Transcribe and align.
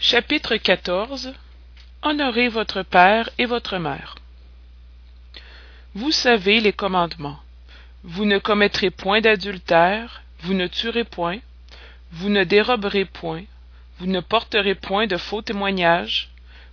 Chapitre 0.00 0.54
XIV 0.54 1.34
Honorez 2.02 2.48
votre 2.48 2.82
père 2.82 3.30
et 3.36 3.46
votre 3.46 3.78
mère. 3.78 4.14
Vous 5.94 6.12
savez 6.12 6.60
les 6.60 6.72
commandements. 6.72 7.40
Vous 8.04 8.24
ne 8.24 8.38
commettrez 8.38 8.90
point 8.90 9.20
d'adultère, 9.20 10.22
vous 10.42 10.54
ne 10.54 10.68
tuerez 10.68 11.02
point, 11.02 11.40
vous 12.12 12.28
ne 12.28 12.44
déroberez 12.44 13.06
point, 13.06 13.42
vous 13.98 14.06
ne 14.06 14.20
porterez 14.20 14.76
point 14.76 15.08
de 15.08 15.16
faux 15.16 15.42
témoignages, 15.42 16.30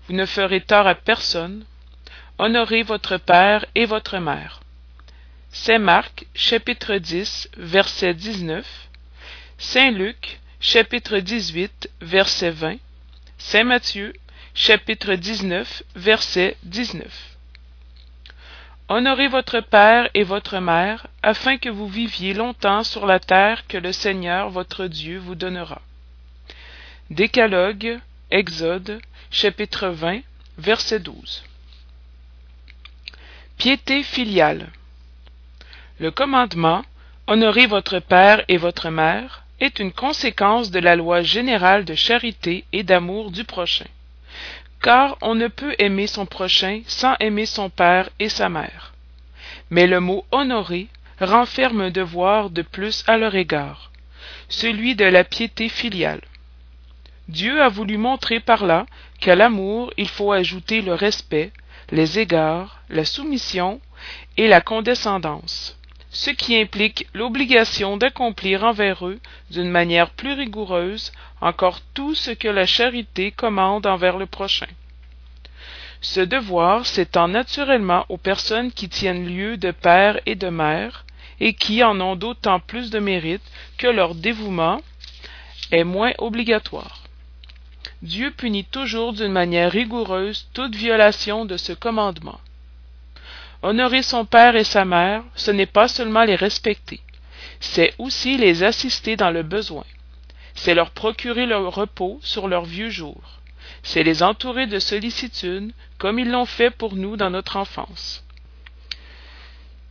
vous 0.08 0.14
ne 0.14 0.28
ferez 0.28 0.62
tort 0.62 0.86
à 0.86 0.94
personne. 0.94 1.66
Honorez 2.38 2.84
votre 2.84 3.18
père 3.18 3.66
et 3.74 3.88
votre 3.88 4.20
mère. 4.20 4.62
Saint 5.52 5.80
Marc, 5.80 6.28
chapitre 6.36 6.98
10, 6.98 7.50
verset 7.58 8.14
19. 8.14 8.68
Saint 9.58 9.90
Luc, 9.90 10.40
chapitre 10.60 11.18
18, 11.18 11.90
verset 12.02 12.52
20. 12.52 12.78
Saint 13.48 13.64
Matthieu, 13.64 14.12
chapitre 14.56 15.14
19, 15.14 15.84
verset 15.96 16.58
19. 16.64 17.06
Honorez 18.90 19.28
votre 19.28 19.60
père 19.60 20.10
et 20.16 20.24
votre 20.24 20.58
mère, 20.58 21.06
afin 21.22 21.60
que 21.60 21.70
vous 21.70 21.88
viviez 21.88 22.34
longtemps 22.34 22.84
sur 22.84 23.06
la 23.06 23.20
terre 23.20 23.68
que 23.68 23.78
le 23.78 23.92
Seigneur 23.92 24.50
votre 24.50 24.88
Dieu 24.88 25.20
vous 25.20 25.36
donnera. 25.36 25.80
Décalogue, 27.12 28.00
Exode, 28.32 29.00
chapitre 29.30 29.90
20, 29.90 30.22
verset 30.58 31.00
12. 31.00 31.44
Piété 33.60 34.02
filiale. 34.02 34.72
Le 36.00 36.10
commandement 36.10 36.84
Honorez 37.28 37.68
votre 37.68 38.00
père 38.00 38.44
et 38.48 38.58
votre 38.58 38.90
mère 38.90 39.45
est 39.60 39.80
une 39.80 39.92
conséquence 39.92 40.72
de 40.72 40.80
la 40.80 40.96
loi 40.96 41.22
générale 41.22 41.86
de 41.86 41.96
charité 41.96 42.66
et 42.74 42.84
d'amour 42.84 43.32
du 43.32 43.44
prochain. 43.44 43.88
Car 44.82 45.18
on 45.22 45.36
ne 45.36 45.48
peut 45.48 45.76
aimer 45.80 46.08
son 46.08 46.26
prochain 46.26 46.82
sans 46.88 47.16
aimer 47.20 47.46
son 47.46 47.70
père 47.70 48.10
et 48.20 48.30
sa 48.30 48.50
mère. 48.50 48.94
Mais 49.70 49.88
le 49.88 50.00
mot 50.00 50.26
honorer 50.32 50.88
renferme 51.20 51.82
un 51.82 51.92
devoir 51.92 52.50
de 52.50 52.62
plus 52.62 53.04
à 53.08 53.18
leur 53.18 53.36
égard, 53.36 53.92
celui 54.50 54.96
de 54.96 55.06
la 55.06 55.24
piété 55.24 55.70
filiale. 55.70 56.22
Dieu 57.28 57.62
a 57.62 57.70
voulu 57.70 57.98
montrer 57.98 58.40
par 58.40 58.66
là 58.66 58.86
qu'à 59.20 59.36
l'amour 59.36 59.92
il 59.98 60.10
faut 60.10 60.32
ajouter 60.32 60.82
le 60.82 60.94
respect, 60.94 61.52
les 61.92 62.20
égards, 62.20 62.82
la 62.90 63.06
soumission 63.06 63.80
et 64.38 64.48
la 64.48 64.62
condescendance 64.62 65.75
ce 66.16 66.30
qui 66.30 66.56
implique 66.56 67.08
l'obligation 67.14 67.98
d'accomplir 67.98 68.64
envers 68.64 69.06
eux 69.06 69.20
d'une 69.52 69.70
manière 69.70 70.12
plus 70.12 70.32
rigoureuse 70.32 71.12
encore 71.42 71.82
tout 71.94 72.16
ce 72.16 72.32
que 72.32 72.48
la 72.48 72.66
charité 72.66 73.32
commande 73.32 73.86
envers 73.86 74.18
le 74.18 74.26
prochain. 74.26 74.70
Ce 76.00 76.22
devoir 76.22 76.86
s'étend 76.86 77.28
naturellement 77.28 78.06
aux 78.08 78.18
personnes 78.18 78.72
qui 78.72 78.88
tiennent 78.88 79.28
lieu 79.28 79.58
de 79.58 79.72
père 79.72 80.22
et 80.26 80.36
de 80.36 80.48
mère, 80.48 81.06
et 81.42 81.54
qui 81.54 81.84
en 81.84 82.00
ont 82.00 82.16
d'autant 82.16 82.62
plus 82.62 82.92
de 82.92 83.00
mérite 83.00 83.44
que 83.78 83.88
leur 83.88 84.16
dévouement 84.16 84.80
est 85.74 85.84
moins 85.84 86.14
obligatoire. 86.18 87.04
Dieu 88.02 88.32
punit 88.32 88.64
toujours 88.64 89.12
d'une 89.12 89.34
manière 89.34 89.70
rigoureuse 89.70 90.48
toute 90.54 90.76
violation 90.76 91.44
de 91.44 91.58
ce 91.58 91.74
commandement. 91.74 92.40
Honorer 93.66 94.04
son 94.04 94.26
père 94.26 94.56
et 94.56 94.64
sa 94.64 94.86
mère, 94.86 95.24
ce 95.36 95.50
n'est 95.50 95.66
pas 95.66 95.88
seulement 95.88 96.24
les 96.24 96.36
respecter, 96.36 97.00
c'est 97.60 97.96
aussi 97.98 98.38
les 98.38 98.62
assister 98.62 99.16
dans 99.16 99.32
le 99.32 99.42
besoin. 99.42 99.86
C'est 100.54 100.76
leur 100.76 100.92
procurer 100.92 101.48
le 101.48 101.58
repos 101.58 102.20
sur 102.22 102.48
leurs 102.48 102.66
vieux 102.66 102.92
jours. 102.92 103.42
C'est 103.82 104.04
les 104.04 104.22
entourer 104.22 104.68
de 104.68 104.78
sollicitude, 104.78 105.74
comme 105.98 106.20
ils 106.20 106.30
l'ont 106.30 106.46
fait 106.46 106.70
pour 106.70 106.96
nous 106.96 107.18
dans 107.18 107.32
notre 107.32 107.58
enfance. 107.58 108.24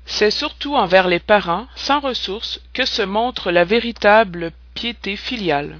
C'est 0.07 0.31
surtout 0.31 0.77
envers 0.77 1.09
les 1.09 1.19
parents 1.19 1.67
sans 1.75 1.99
ressources 1.99 2.61
que 2.75 2.87
se 2.87 3.03
montre 3.03 3.51
la 3.51 3.65
véritable 3.65 4.53
piété 4.75 5.17
filiale. 5.17 5.79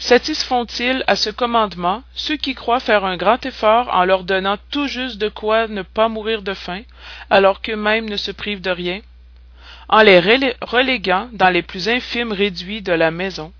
Satisfont-ils 0.00 1.04
à 1.06 1.14
ce 1.14 1.28
commandement 1.28 2.02
ceux 2.14 2.38
qui 2.38 2.54
croient 2.54 2.80
faire 2.80 3.04
un 3.04 3.18
grand 3.18 3.44
effort 3.44 3.90
en 3.94 4.06
leur 4.06 4.24
donnant 4.24 4.56
tout 4.70 4.88
juste 4.88 5.18
de 5.18 5.28
quoi 5.28 5.68
ne 5.68 5.82
pas 5.82 6.08
mourir 6.08 6.40
de 6.40 6.54
faim, 6.54 6.80
alors 7.28 7.60
qu'eux-mêmes 7.60 8.08
ne 8.08 8.16
se 8.16 8.30
privent 8.30 8.62
de 8.62 8.70
rien? 8.70 9.00
En 9.90 10.00
les 10.00 10.18
reléguant 10.62 11.28
dans 11.34 11.50
les 11.50 11.60
plus 11.62 11.90
infimes 11.90 12.32
réduits 12.32 12.80
de 12.80 12.92
la 12.92 13.10
maison, 13.10 13.52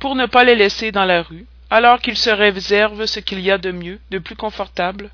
pour 0.00 0.16
ne 0.16 0.26
pas 0.26 0.42
les 0.42 0.56
laisser 0.56 0.90
dans 0.90 1.04
la 1.04 1.22
rue, 1.22 1.46
alors 1.70 2.00
qu'ils 2.00 2.16
se 2.18 2.30
réservent 2.30 3.06
ce 3.06 3.20
qu'il 3.20 3.38
y 3.38 3.52
a 3.52 3.58
de 3.58 3.70
mieux, 3.70 4.00
de 4.10 4.18
plus 4.18 4.36
confortable? 4.36 5.10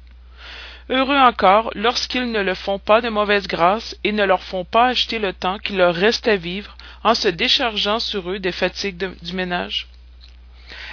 Heureux 0.89 1.19
encore 1.19 1.71
lorsqu'ils 1.75 2.33
ne 2.33 2.41
le 2.41 2.55
font 2.55 2.79
pas 2.79 3.03
de 3.03 3.11
mauvaise 3.11 3.47
grâce 3.47 3.97
et 4.03 4.13
ne 4.13 4.25
leur 4.25 4.43
font 4.43 4.65
pas 4.65 4.87
acheter 4.87 5.19
le 5.19 5.35
temps 5.35 5.59
qu'il 5.59 5.77
leur 5.77 5.95
reste 5.95 6.27
à 6.27 6.37
vivre 6.37 6.75
en 7.05 7.15
se 7.15 7.29
déchargeant 7.29 7.99
sur 7.99 8.31
eux 8.31 8.39
des 8.39 8.51
fatigues 8.51 9.11
du 9.23 9.35
ménage? 9.35 9.87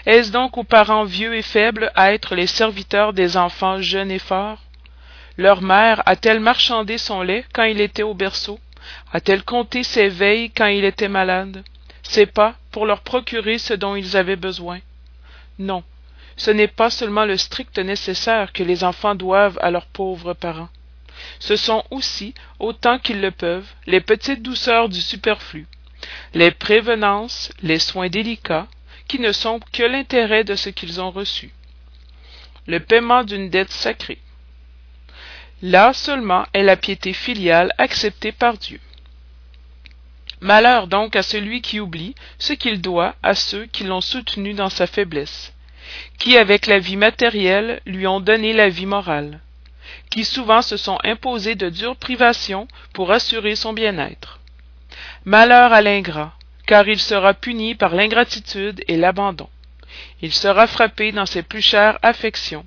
Est-ce 0.07 0.31
donc 0.31 0.57
aux 0.57 0.63
parents 0.63 1.03
vieux 1.03 1.35
et 1.35 1.41
faibles 1.41 1.91
à 1.93 2.13
être 2.13 2.33
les 2.33 2.47
serviteurs 2.47 3.11
des 3.11 3.35
enfants 3.35 3.81
jeunes 3.81 4.09
et 4.09 4.19
forts? 4.19 4.63
Leur 5.35 5.61
mère 5.61 6.01
a-t-elle 6.05 6.39
marchandé 6.39 6.97
son 6.97 7.21
lait 7.21 7.43
quand 7.53 7.65
il 7.65 7.81
était 7.81 8.03
au 8.03 8.13
berceau? 8.13 8.57
A-t-elle 9.11 9.43
compté 9.43 9.83
ses 9.83 10.07
veilles 10.07 10.49
quand 10.51 10.67
il 10.67 10.85
était 10.85 11.09
malade? 11.09 11.61
C'est 12.03 12.25
pas 12.25 12.55
pour 12.71 12.85
leur 12.85 13.01
procurer 13.01 13.57
ce 13.57 13.73
dont 13.73 13.97
ils 13.97 14.15
avaient 14.15 14.37
besoin. 14.37 14.79
Non, 15.59 15.83
ce 16.37 16.51
n'est 16.51 16.69
pas 16.69 16.89
seulement 16.89 17.25
le 17.25 17.35
strict 17.35 17.77
nécessaire 17.77 18.53
que 18.53 18.63
les 18.63 18.85
enfants 18.85 19.13
doivent 19.13 19.59
à 19.61 19.71
leurs 19.71 19.87
pauvres 19.87 20.33
parents. 20.33 20.69
Ce 21.39 21.57
sont 21.57 21.83
aussi, 21.91 22.33
autant 22.59 22.97
qu'ils 22.97 23.19
le 23.19 23.31
peuvent, 23.31 23.67
les 23.87 23.99
petites 23.99 24.41
douceurs 24.41 24.87
du 24.87 25.01
superflu, 25.01 25.67
les 26.33 26.51
prévenances, 26.51 27.51
les 27.61 27.79
soins 27.79 28.07
délicats, 28.07 28.67
qui 29.07 29.19
ne 29.19 29.31
sont 29.31 29.59
que 29.71 29.83
l'intérêt 29.83 30.43
de 30.43 30.55
ce 30.55 30.69
qu'ils 30.69 30.99
ont 31.01 31.11
reçu. 31.11 31.51
Le 32.67 32.79
paiement 32.79 33.23
d'une 33.23 33.49
dette 33.49 33.71
sacrée. 33.71 34.19
Là 35.61 35.93
seulement 35.93 36.45
est 36.53 36.63
la 36.63 36.77
piété 36.77 37.13
filiale 37.13 37.73
acceptée 37.77 38.31
par 38.31 38.57
Dieu. 38.57 38.79
Malheur 40.39 40.87
donc 40.87 41.15
à 41.15 41.23
celui 41.23 41.61
qui 41.61 41.79
oublie 41.79 42.13
ce 42.37 42.53
qu'il 42.53 42.79
doit 42.79 43.15
à 43.23 43.33
ceux 43.33 43.65
qui 43.65 43.83
l'ont 43.83 44.01
soutenu 44.01 44.53
dans 44.53 44.69
sa 44.69 44.85
faiblesse, 44.85 45.51
qui 46.19 46.37
avec 46.37 46.67
la 46.67 46.77
vie 46.77 46.97
matérielle 46.97 47.81
lui 47.87 48.05
ont 48.05 48.19
donné 48.19 48.53
la 48.53 48.69
vie 48.69 48.85
morale, 48.85 49.39
qui 50.11 50.23
souvent 50.25 50.61
se 50.61 50.77
sont 50.77 50.99
imposés 51.03 51.55
de 51.55 51.69
dures 51.69 51.95
privations 51.95 52.67
pour 52.93 53.11
assurer 53.11 53.55
son 53.55 53.73
bien-être. 53.73 54.39
Malheur 55.25 55.73
à 55.73 55.81
l'ingrat, 55.81 56.36
car 56.67 56.87
il 56.87 56.99
sera 56.99 57.33
puni 57.33 57.73
par 57.73 57.95
l'ingratitude 57.95 58.83
et 58.87 58.97
l'abandon. 58.97 59.49
Il 60.21 60.33
sera 60.33 60.67
frappé 60.67 61.11
dans 61.11 61.25
ses 61.25 61.41
plus 61.41 61.61
chères 61.61 61.97
affections, 62.03 62.65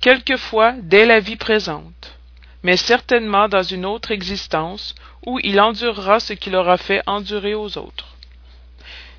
quelquefois 0.00 0.72
dès 0.80 1.04
la 1.04 1.20
vie 1.20 1.36
présente, 1.36 2.18
mais 2.62 2.76
certainement 2.76 3.48
dans 3.48 3.62
une 3.62 3.84
autre 3.84 4.12
existence 4.12 4.94
où 5.26 5.38
il 5.42 5.60
endurera 5.60 6.20
ce 6.20 6.32
qu'il 6.32 6.54
aura 6.54 6.78
fait 6.78 7.02
endurer 7.06 7.54
aux 7.54 7.76
autres. 7.76 8.14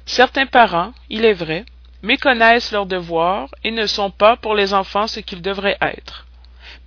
Certains 0.06 0.46
parents, 0.46 0.94
il 1.10 1.26
est 1.26 1.34
vrai, 1.34 1.66
méconnaissent 2.02 2.72
leurs 2.72 2.86
devoirs 2.86 3.50
et 3.64 3.72
ne 3.72 3.86
sont 3.86 4.12
pas 4.12 4.38
pour 4.38 4.56
les 4.56 4.74
enfants 4.74 5.08
ce 5.08 5.20
qu'ils 5.20 5.42
devraient 5.42 5.78
être. 5.82 6.26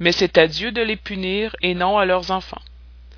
Mais 0.01 0.13
c'est 0.13 0.39
à 0.39 0.47
Dieu 0.47 0.71
de 0.73 0.81
les 0.81 0.97
punir 0.97 1.55
et 1.61 1.75
non 1.75 1.99
à 1.99 2.05
leurs 2.05 2.31
enfants. 2.31 2.63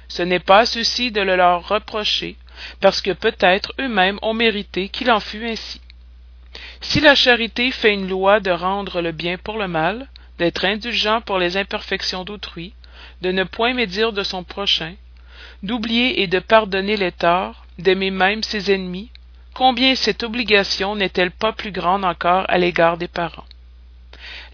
Ce 0.09 0.22
n'est 0.22 0.41
pas 0.41 0.60
à 0.60 0.66
ceux-ci 0.66 1.12
de 1.12 1.21
le 1.21 1.37
leur 1.37 1.69
reprocher, 1.69 2.37
parce 2.81 3.00
que 3.00 3.10
peut-être 3.10 3.72
eux-mêmes 3.78 4.19
ont 4.22 4.34
mérité 4.34 4.88
qu'il 4.88 5.10
en 5.10 5.21
fût 5.21 5.47
ainsi. 5.47 5.81
Si 6.81 7.00
la 7.00 7.15
charité 7.15 7.71
fait 7.71 7.95
une 7.95 8.09
loi 8.09 8.41
de 8.41 8.51
rendre 8.51 9.01
le 9.01 9.12
bien 9.12 9.39
pour 9.39 9.59
le 9.59 9.68
mal, 9.68 10.09
d'être 10.39 10.65
indulgent 10.65 11.21
pour 11.21 11.39
les 11.39 11.57
imperfections 11.57 12.24
d'autrui, 12.24 12.72
de 13.22 13.30
ne 13.30 13.45
point 13.45 13.74
médire 13.74 14.12
de 14.12 14.22
son 14.22 14.42
prochain, 14.42 14.95
d'oublier 15.62 16.22
et 16.22 16.27
de 16.27 16.39
pardonner 16.39 16.97
les 16.97 17.12
torts, 17.12 17.66
d'aimer 17.78 18.10
même 18.10 18.42
ses 18.42 18.72
ennemis, 18.72 19.10
combien 19.54 19.95
cette 19.95 20.22
obligation 20.22 20.97
n'est-elle 20.97 21.30
pas 21.30 21.53
plus 21.53 21.72
grande 21.72 22.04
encore 22.04 22.45
à 22.48 22.59
l'égard 22.59 22.97
des 22.97 23.09
parents? 23.09 23.45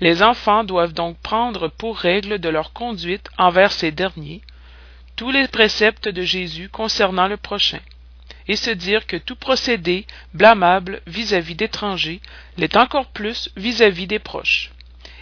Les 0.00 0.22
enfants 0.22 0.64
doivent 0.64 0.92
donc 0.92 1.16
prendre 1.18 1.68
pour 1.68 1.98
règle 1.98 2.38
de 2.38 2.48
leur 2.48 2.72
conduite 2.72 3.28
envers 3.38 3.72
ces 3.72 3.90
derniers 3.90 4.42
tous 5.16 5.30
les 5.30 5.48
préceptes 5.48 6.08
de 6.08 6.22
Jésus 6.22 6.68
concernant 6.68 7.26
le 7.26 7.38
prochain 7.38 7.80
et 8.48 8.56
se 8.56 8.70
dire 8.70 9.06
que 9.06 9.16
tout 9.16 9.36
procédé 9.36 10.06
blâmable 10.34 11.00
vis-à-vis 11.06 11.54
d'étrangers 11.54 12.20
l'est 12.56 12.76
encore 12.76 13.06
plus 13.06 13.50
vis-à-vis 13.56 14.06
des 14.06 14.18
proches, 14.18 14.70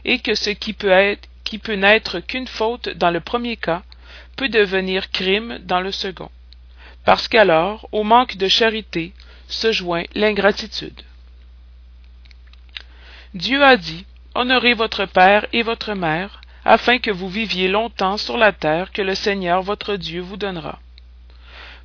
et 0.04 0.18
que 0.18 0.34
ce 0.34 0.50
qui 0.50 0.72
peut 0.72 0.90
être 0.90 1.28
qui 1.44 1.58
peut 1.58 1.74
n'être 1.74 2.20
qu'une 2.20 2.46
faute 2.46 2.88
dans 2.88 3.10
le 3.10 3.20
premier 3.20 3.56
cas 3.56 3.82
peut 4.36 4.48
devenir 4.48 5.10
crime 5.10 5.58
dans 5.62 5.80
le 5.80 5.92
second, 5.92 6.30
parce 7.04 7.28
qu'alors 7.28 7.88
au 7.92 8.02
manque 8.02 8.36
de 8.36 8.48
charité 8.48 9.12
se 9.46 9.70
joint 9.70 10.04
l'ingratitude. 10.14 11.02
Dieu 13.34 13.62
a 13.62 13.76
dit, 13.76 14.06
Honorez 14.34 14.74
votre 14.74 15.06
père 15.06 15.46
et 15.52 15.62
votre 15.62 15.94
mère, 15.94 16.40
afin 16.64 16.98
que 16.98 17.10
vous 17.10 17.28
viviez 17.28 17.68
longtemps 17.68 18.16
sur 18.16 18.36
la 18.36 18.52
terre 18.52 18.90
que 18.90 19.02
le 19.02 19.14
Seigneur 19.14 19.62
votre 19.62 19.96
Dieu 19.96 20.20
vous 20.20 20.36
donnera. 20.36 20.80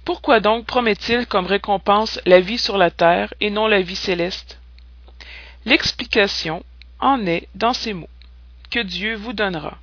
Pourquoi 0.10 0.40
donc 0.40 0.66
promet-il 0.66 1.28
comme 1.28 1.46
récompense 1.46 2.20
la 2.26 2.40
vie 2.40 2.58
sur 2.58 2.80
la 2.80 2.90
terre 2.90 3.32
et 3.42 3.52
non 3.52 3.68
la 3.68 3.84
vie 3.84 3.96
céleste? 3.96 4.60
L'explication 5.66 6.64
en 7.00 7.28
est 7.28 7.48
dans 7.54 7.74
ces 7.74 7.94
mots 7.94 8.10
que 8.72 8.80
Dieu 8.80 9.14
vous 9.14 9.34
donnera. 9.34 9.78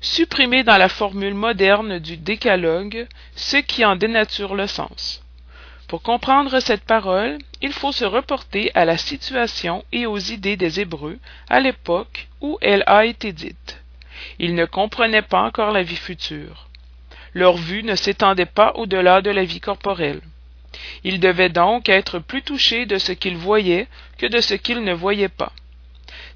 Supprimez 0.00 0.64
dans 0.64 0.76
la 0.76 0.88
formule 0.88 1.34
moderne 1.34 2.00
du 2.00 2.16
décalogue 2.16 3.06
ce 3.36 3.58
qui 3.58 3.84
en 3.84 3.94
dénature 3.94 4.56
le 4.56 4.66
sens. 4.66 5.22
Pour 5.86 6.02
comprendre 6.02 6.58
cette 6.58 6.84
parole, 6.84 7.38
il 7.62 7.72
faut 7.72 7.92
se 7.92 8.04
reporter 8.04 8.72
à 8.74 8.84
la 8.84 8.96
situation 8.96 9.84
et 9.92 10.06
aux 10.06 10.18
idées 10.18 10.56
des 10.56 10.80
Hébreux 10.80 11.20
à 11.48 11.60
l'époque 11.60 12.26
où 12.40 12.58
elle 12.60 12.82
a 12.88 13.04
été 13.04 13.32
dite. 13.32 13.80
Ils 14.40 14.56
ne 14.56 14.64
comprenaient 14.64 15.22
pas 15.22 15.42
encore 15.42 15.70
la 15.70 15.84
vie 15.84 15.94
future. 15.94 16.70
Leur 17.34 17.56
vue 17.56 17.82
ne 17.82 17.96
s'étendait 17.96 18.46
pas 18.46 18.72
au-delà 18.76 19.20
de 19.20 19.30
la 19.30 19.44
vie 19.44 19.60
corporelle. 19.60 20.20
Ils 21.02 21.20
devaient 21.20 21.50
donc 21.50 21.88
être 21.88 22.18
plus 22.18 22.42
touchés 22.42 22.86
de 22.86 22.98
ce 22.98 23.12
qu'ils 23.12 23.36
voyaient 23.36 23.88
que 24.18 24.26
de 24.26 24.40
ce 24.40 24.54
qu'ils 24.54 24.82
ne 24.82 24.92
voyaient 24.92 25.28
pas. 25.28 25.52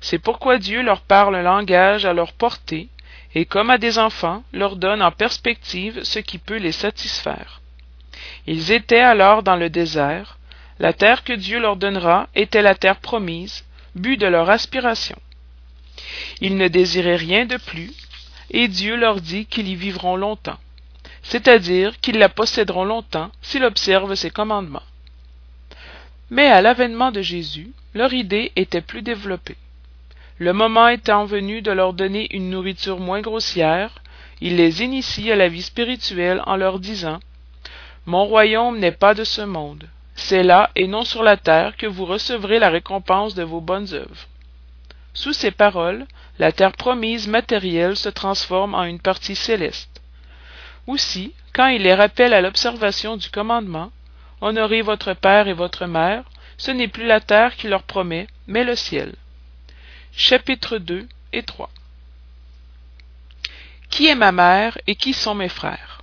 C'est 0.01 0.19
pourquoi 0.19 0.59
Dieu 0.59 0.83
leur 0.83 1.01
parle 1.01 1.37
un 1.37 1.43
langage 1.43 2.05
à 2.05 2.13
leur 2.13 2.33
portée, 2.33 2.89
et 3.35 3.45
comme 3.45 3.71
à 3.71 3.79
des 3.79 3.99
enfants, 3.99 4.43
leur 4.53 4.77
donne 4.77 5.03
en 5.03 5.11
perspective 5.11 6.03
ce 6.03 6.19
qui 6.19 6.39
peut 6.39 6.57
les 6.57 6.73
satisfaire. 6.73 7.61
Ils 8.47 8.73
étaient 8.73 9.01
alors 9.01 9.43
dans 9.43 9.57
le 9.57 9.71
désert, 9.71 10.39
la 10.79 10.93
terre 10.93 11.25
que 11.25 11.33
Dieu 11.33 11.59
leur 11.59 11.77
donnera 11.77 12.29
était 12.35 12.63
la 12.63 12.75
terre 12.75 13.01
promise, 13.01 13.65
but 13.95 14.17
de 14.17 14.27
leur 14.27 14.49
aspiration. 14.51 15.19
Ils 16.41 16.57
ne 16.57 16.69
désiraient 16.69 17.17
rien 17.17 17.47
de 17.47 17.57
plus, 17.57 17.93
et 18.51 18.69
Dieu 18.69 18.97
leur 18.97 19.21
dit 19.21 19.47
qu'ils 19.47 19.69
y 19.69 19.75
vivront 19.75 20.17
longtemps, 20.17 20.59
c'est-à-dire 21.23 21.99
qu'ils 22.01 22.19
la 22.19 22.29
posséderont 22.29 22.85
longtemps 22.85 23.31
s'ils 23.43 23.65
observent 23.65 24.15
ses 24.15 24.31
commandements. 24.31 24.83
Mais 26.31 26.49
à 26.49 26.61
l'avènement 26.61 27.11
de 27.11 27.23
Jésus, 27.23 27.73
leur 27.95 28.13
idée 28.13 28.53
était 28.57 28.83
plus 28.83 29.03
développée. 29.03 29.57
Le 30.39 30.53
moment 30.53 30.89
étant 30.89 31.25
venu 31.25 31.63
de 31.63 31.73
leur 31.73 31.95
donner 31.95 32.29
une 32.31 32.51
nourriture 32.51 33.01
moins 33.01 33.21
grossière, 33.21 34.03
il 34.41 34.57
les 34.57 34.83
initie 34.83 35.33
à 35.33 35.37
la 35.37 35.49
vie 35.49 35.63
spirituelle 35.63 36.43
en 36.47 36.57
leur 36.57 36.79
disant 36.79 37.19
Mon 38.07 38.25
royaume 38.25 38.79
n'est 38.79 38.93
pas 38.93 39.15
de 39.15 39.25
ce 39.25 39.43
monde. 39.43 39.89
C'est 40.15 40.43
là 40.43 40.71
et 40.77 40.87
non 40.87 41.05
sur 41.05 41.23
la 41.23 41.37
terre 41.37 41.77
que 41.77 41.87
vous 41.87 42.05
recevrez 42.05 42.59
la 42.59 42.71
récompense 42.71 43.35
de 43.35 43.43
vos 43.43 43.61
bonnes 43.61 43.93
œuvres. 43.95 44.29
Sous 45.15 45.33
ces 45.33 45.51
paroles, 45.51 46.07
la 46.39 46.53
terre 46.53 46.73
promise 46.73 47.27
matérielle 47.27 47.97
se 47.97 48.09
transforme 48.09 48.75
en 48.75 48.85
une 48.85 49.01
partie 49.01 49.35
céleste. 49.35 49.98
Aussi, 50.89 51.33
quand 51.53 51.69
il 51.69 51.83
les 51.83 51.95
rappelle 51.95 52.33
à 52.33 52.41
l'observation 52.41 53.17
du 53.17 53.31
commandement, 53.31 53.93
Honorez 54.41 54.83
votre 54.83 55.15
père 55.15 55.49
et 55.49 55.53
votre 55.53 55.87
mère, 55.87 56.25
ce 56.57 56.71
n'est 56.71 56.89
plus 56.89 57.07
la 57.07 57.21
terre 57.21 57.57
qui 57.57 57.69
leur 57.69 57.83
promet, 57.83 58.27
mais 58.47 58.65
le 58.65 58.75
ciel. 58.75 59.15
Chapitres 60.13 60.79
2 60.79 61.07
et 61.33 61.43
3 61.43 61.71
Qui 63.91 64.07
est 64.07 64.15
ma 64.15 64.33
mère 64.33 64.79
et 64.87 64.95
qui 64.95 65.13
sont 65.13 65.35
mes 65.35 65.49
frères? 65.49 66.03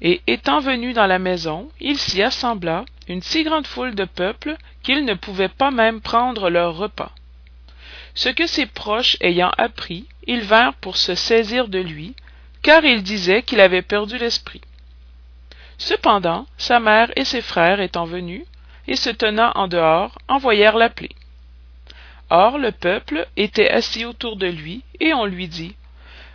Et 0.00 0.20
étant 0.26 0.60
venu 0.60 0.92
dans 0.92 1.06
la 1.06 1.18
maison, 1.18 1.70
il 1.80 1.98
s'y 1.98 2.22
assembla 2.22 2.84
une 3.08 3.22
si 3.22 3.42
grande 3.42 3.66
foule 3.66 3.94
de 3.94 4.04
peuple 4.04 4.56
qu'ils 4.82 5.04
ne 5.04 5.14
pouvaient 5.14 5.48
pas 5.48 5.70
même 5.70 6.00
prendre 6.00 6.50
leur 6.50 6.76
repas. 6.76 7.12
Ce 8.14 8.28
que 8.28 8.46
ses 8.46 8.66
proches 8.66 9.16
ayant 9.20 9.50
appris, 9.56 10.06
ils 10.26 10.42
vinrent 10.42 10.74
pour 10.74 10.96
se 10.98 11.14
saisir 11.14 11.68
de 11.68 11.78
lui, 11.80 12.14
car 12.64 12.82
ils 12.86 13.02
disaient 13.02 13.42
qu'il 13.42 13.60
avait 13.60 13.82
perdu 13.82 14.16
l'esprit. 14.16 14.62
Cependant, 15.76 16.46
sa 16.56 16.80
mère 16.80 17.10
et 17.14 17.26
ses 17.26 17.42
frères 17.42 17.78
étant 17.78 18.06
venus, 18.06 18.42
et 18.88 18.96
se 18.96 19.10
tenant 19.10 19.52
en 19.54 19.68
dehors, 19.68 20.18
envoyèrent 20.28 20.78
l'appeler. 20.78 21.10
Or 22.30 22.56
le 22.56 22.72
peuple 22.72 23.28
était 23.36 23.68
assis 23.68 24.06
autour 24.06 24.36
de 24.36 24.46
lui, 24.46 24.82
et 24.98 25.12
on 25.12 25.26
lui 25.26 25.46
dit 25.46 25.76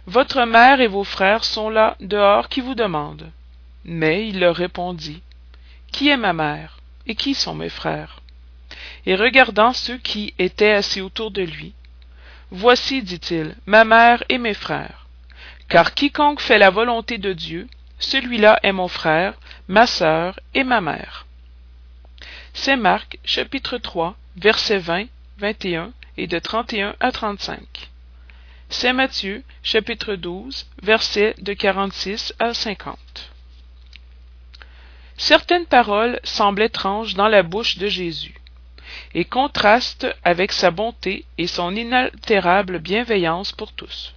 Votre 0.06 0.46
mère 0.46 0.81
et 0.81 0.88
vos 0.88 1.04
frères 1.04 1.44
sont 1.44 1.70
là 1.70 1.96
dehors 2.00 2.48
qui 2.48 2.62
vous 2.62 2.75
demandent. 2.75 3.32
Mais 3.84 4.28
il 4.28 4.40
leur 4.40 4.56
répondit 4.56 5.24
Qui 5.92 6.10
est 6.10 6.18
ma 6.18 6.34
mère 6.34 6.78
et 7.08 7.16
qui 7.16 7.34
sont 7.34 7.56
mes 7.56 7.70
frères? 7.70 8.22
Et 9.08 9.16
regardant 9.16 9.74
ceux 9.74 9.98
qui 9.98 10.36
étaient 10.38 10.74
assis 10.74 11.02
autour 11.02 11.32
de 11.32 11.42
lui, 11.42 11.74
Voici, 12.52 13.02
dit-il, 13.02 13.56
ma 13.66 13.84
mère 13.84 14.24
et 14.30 14.38
mes 14.38 14.54
frères. 14.56 15.09
Car 15.69 15.94
quiconque 15.94 16.42
fait 16.42 16.57
la 16.57 16.71
volonté 16.71 17.19
de 17.19 17.31
Dieu, 17.31 17.68
celui-là 18.00 18.60
est 18.63 18.71
mon 18.71 18.88
frère, 18.88 19.36
ma 19.68 19.86
sœur 19.86 20.39
et 20.56 20.63
ma 20.63 20.81
mère. 20.81 21.27
C'est 22.54 22.75
Marc 22.75 23.19
chapitre 23.24 23.77
3, 23.77 24.18
versets 24.36 24.80
20 24.80 25.06
21 25.38 25.94
et 26.18 26.27
de 26.27 26.39
31 26.39 26.95
à 27.00 27.12
35. 27.12 27.62
C'est 28.69 28.94
Matthieu, 28.94 29.44
chapitre 29.63 30.16
12, 30.16 30.68
versets 30.81 31.36
de 31.39 31.54
46 31.54 32.33
à 32.39 32.54
50. 32.54 32.98
Certaines 35.18 35.65
paroles 35.65 36.19
semblent 36.24 36.63
étranges 36.63 37.13
dans 37.13 37.27
la 37.27 37.44
bouche 37.44 37.77
de 37.77 37.88
Jésus 37.88 38.36
et 39.13 39.25
contrastent 39.25 40.07
avec 40.24 40.51
sa 40.51 40.72
bonté 40.72 41.25
et 41.38 41.48
son 41.48 41.75
inaltérable 41.75 42.80
bienveillance 42.80 43.51
pour 43.51 43.72
tous. 43.74 44.13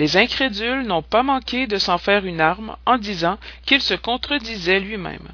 Les 0.00 0.16
incrédules 0.16 0.86
n'ont 0.86 1.02
pas 1.02 1.22
manqué 1.22 1.66
de 1.66 1.76
s'en 1.76 1.98
faire 1.98 2.24
une 2.24 2.40
arme 2.40 2.74
en 2.86 2.96
disant 2.96 3.36
qu'il 3.66 3.82
se 3.82 3.92
contredisait 3.92 4.80
lui-même. 4.80 5.28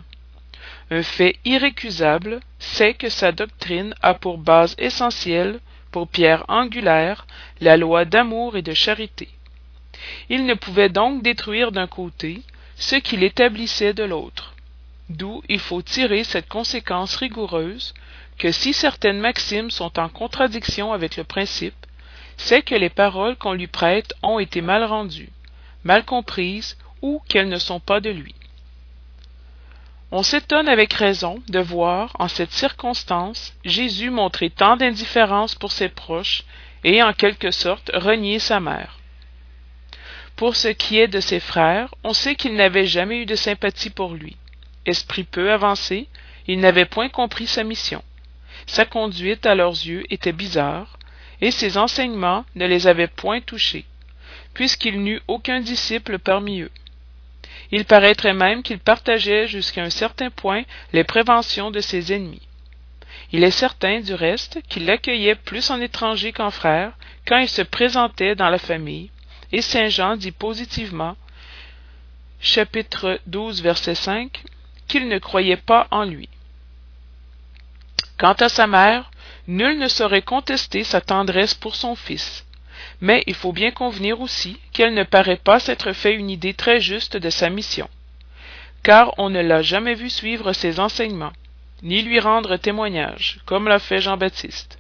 Un 0.91 1.05
fait 1.05 1.37
irrécusable, 1.45 2.41
c'est 2.59 2.95
que 2.95 3.09
sa 3.09 3.31
doctrine 3.31 3.95
a 4.03 4.15
pour 4.15 4.39
base 4.39 4.75
essentielle, 4.79 5.61
pour 5.93 6.09
pierre 6.09 6.45
angulaire, 6.49 7.29
la 7.61 7.77
loi 7.77 8.05
d'amour 8.05 8.57
et 8.57 8.63
de 8.63 8.75
charité. 8.75 9.29
Il 10.31 10.47
ne 10.47 10.55
pouvait 10.55 10.89
donc 10.89 11.23
détruire 11.23 11.71
d'un 11.71 11.87
côté 11.87 12.43
ce 12.75 12.97
qu'il 12.97 13.23
établissait 13.23 13.95
de 13.95 14.03
l'autre. 14.03 14.57
D'où 15.09 15.45
il 15.49 15.61
faut 15.61 15.83
tirer 15.83 16.25
cette 16.25 16.49
conséquence 16.49 17.15
rigoureuse 17.15 17.95
que 18.37 18.51
si 18.51 18.73
certaines 18.73 19.21
maximes 19.21 19.71
sont 19.71 19.97
en 20.01 20.09
contradiction 20.09 20.93
avec 20.93 21.17
le 21.17 21.23
principe, 21.23 21.86
c'est 22.37 22.63
que 22.63 22.75
les 22.75 22.91
paroles 22.91 23.37
qu'on 23.37 23.53
lui 23.53 23.67
prête 23.67 24.15
ont 24.23 24.39
été 24.39 24.61
mal 24.61 24.85
rendues, 24.85 25.31
mal 25.85 26.05
comprises 26.05 26.77
ou 27.03 27.21
qu'elles 27.29 27.49
ne 27.49 27.59
sont 27.59 27.81
pas 27.81 28.01
de 28.01 28.11
lui. 28.11 28.35
On 30.13 30.23
s'étonne 30.23 30.69
avec 30.69 30.93
raison 30.93 31.43
de 31.49 31.59
voir, 31.59 32.15
en 32.19 32.29
cette 32.29 32.53
circonstance, 32.53 33.55
Jésus 33.65 34.11
montrer 34.11 34.51
tant 34.51 34.77
d'indifférence 34.77 35.55
pour 35.57 35.73
ses 35.73 35.89
proches 35.89 36.45
et, 36.85 37.03
en 37.03 37.13
quelque 37.13 37.51
sorte, 37.51 37.91
renier 37.93 38.39
sa 38.39 38.61
mère. 38.61 39.01
Pour 40.37 40.55
ce 40.55 40.69
qui 40.69 40.99
est 40.99 41.09
de 41.09 41.19
ses 41.21 41.41
frères, 41.41 41.93
on 42.05 42.13
sait 42.13 42.37
qu'il 42.37 42.55
n'avait 42.55 42.87
jamais 42.87 43.23
eu 43.23 43.27
de 43.27 43.35
sympathie 43.35 43.91
pour 43.91 44.15
lui. 44.15 44.37
Esprit 44.85 45.25
peu 45.25 45.51
avancé, 45.51 46.09
il 46.47 46.61
n'avait 46.61 46.85
point 46.85 47.09
compris 47.09 47.47
sa 47.47 47.65
mission. 47.65 48.03
Sa 48.67 48.85
conduite, 48.85 49.47
à 49.47 49.55
leurs 49.55 49.73
yeux, 49.73 50.05
était 50.11 50.33
bizarre, 50.33 50.99
et 51.41 51.51
ses 51.51 51.77
enseignements 51.77 52.45
ne 52.55 52.67
les 52.67 52.87
avaient 52.87 53.07
point 53.07 53.41
touchés, 53.41 53.85
puisqu'il 54.55 55.03
n'eut 55.03 55.21
aucun 55.29 55.61
disciple 55.61 56.19
parmi 56.19 56.61
eux. 56.61 56.71
Il 57.73 57.85
paraîtrait 57.85 58.35
même 58.35 58.63
qu'il 58.63 58.79
partageait 58.79 59.49
jusqu'à 59.49 59.83
un 59.83 59.91
certain 59.91 60.31
point 60.31 60.63
les 60.93 61.05
préventions 61.05 61.71
de 61.71 61.81
ses 61.81 62.13
ennemis. 62.13 62.43
Il 63.33 63.43
est 63.43 63.51
certain, 63.51 64.01
du 64.01 64.15
reste, 64.15 64.61
qu'il 64.69 64.87
l'accueillait 64.87 65.35
plus 65.35 65.71
en 65.71 65.81
étranger 65.81 66.33
qu'en 66.33 66.51
frère 66.51 66.93
quand 67.27 67.39
il 67.39 67.49
se 67.49 67.63
présentait 67.63 68.37
dans 68.37 68.49
la 68.49 68.59
famille, 68.59 69.11
et 69.53 69.63
saint 69.63 69.89
Jean 69.89 70.17
dit 70.17 70.33
positivement, 70.33 71.17
chapitre 72.41 73.21
12, 73.27 73.63
verset 73.63 73.97
5, 73.97 74.43
qu'il 74.87 75.09
ne 75.09 75.19
croyait 75.19 75.57
pas 75.57 75.89
en 75.91 76.05
lui. 76.05 76.29
Quant 78.19 78.35
à 78.35 78.49
sa 78.49 78.67
mère, 78.67 79.11
nul 79.49 79.79
ne 79.79 79.89
saurait 79.89 80.23
contester 80.23 80.85
sa 80.85 81.01
tendresse 81.01 81.55
pour 81.55 81.77
son 81.77 81.95
fils, 81.95 82.45
mais 83.01 83.23
il 83.27 83.35
faut 83.35 83.53
bien 83.53 83.71
convenir 83.71 84.21
aussi 84.21 84.59
qu'elle 84.73 84.95
ne 84.95 85.05
paraît 85.05 85.37
pas 85.37 85.61
s'être 85.61 85.93
fait 85.93 86.15
une 86.15 86.31
idée 86.31 86.55
très 86.55 86.81
juste 86.81 87.17
de 87.17 87.31
sa 87.31 87.51
mission, 87.51 87.89
car 88.83 89.15
on 89.19 89.31
ne 89.31 89.41
l'a 89.41 89.63
jamais 89.63 89.95
vu 89.95 90.11
suivre 90.11 90.53
ses 90.53 90.81
enseignements, 90.81 91.33
ni 91.83 92.03
lui 92.03 92.21
rendre 92.21 92.57
témoignage, 92.57 93.39
comme 93.47 93.69
l'a 93.69 93.79
fait 93.79 94.01
Jean-Baptiste. 94.01 94.79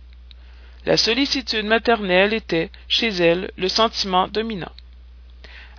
La 0.84 0.96
sollicitude 0.96 1.66
maternelle 1.66 2.32
était, 2.32 2.70
chez 2.88 3.08
elle, 3.08 3.50
le 3.56 3.68
sentiment 3.68 4.28
dominant. 4.28 4.72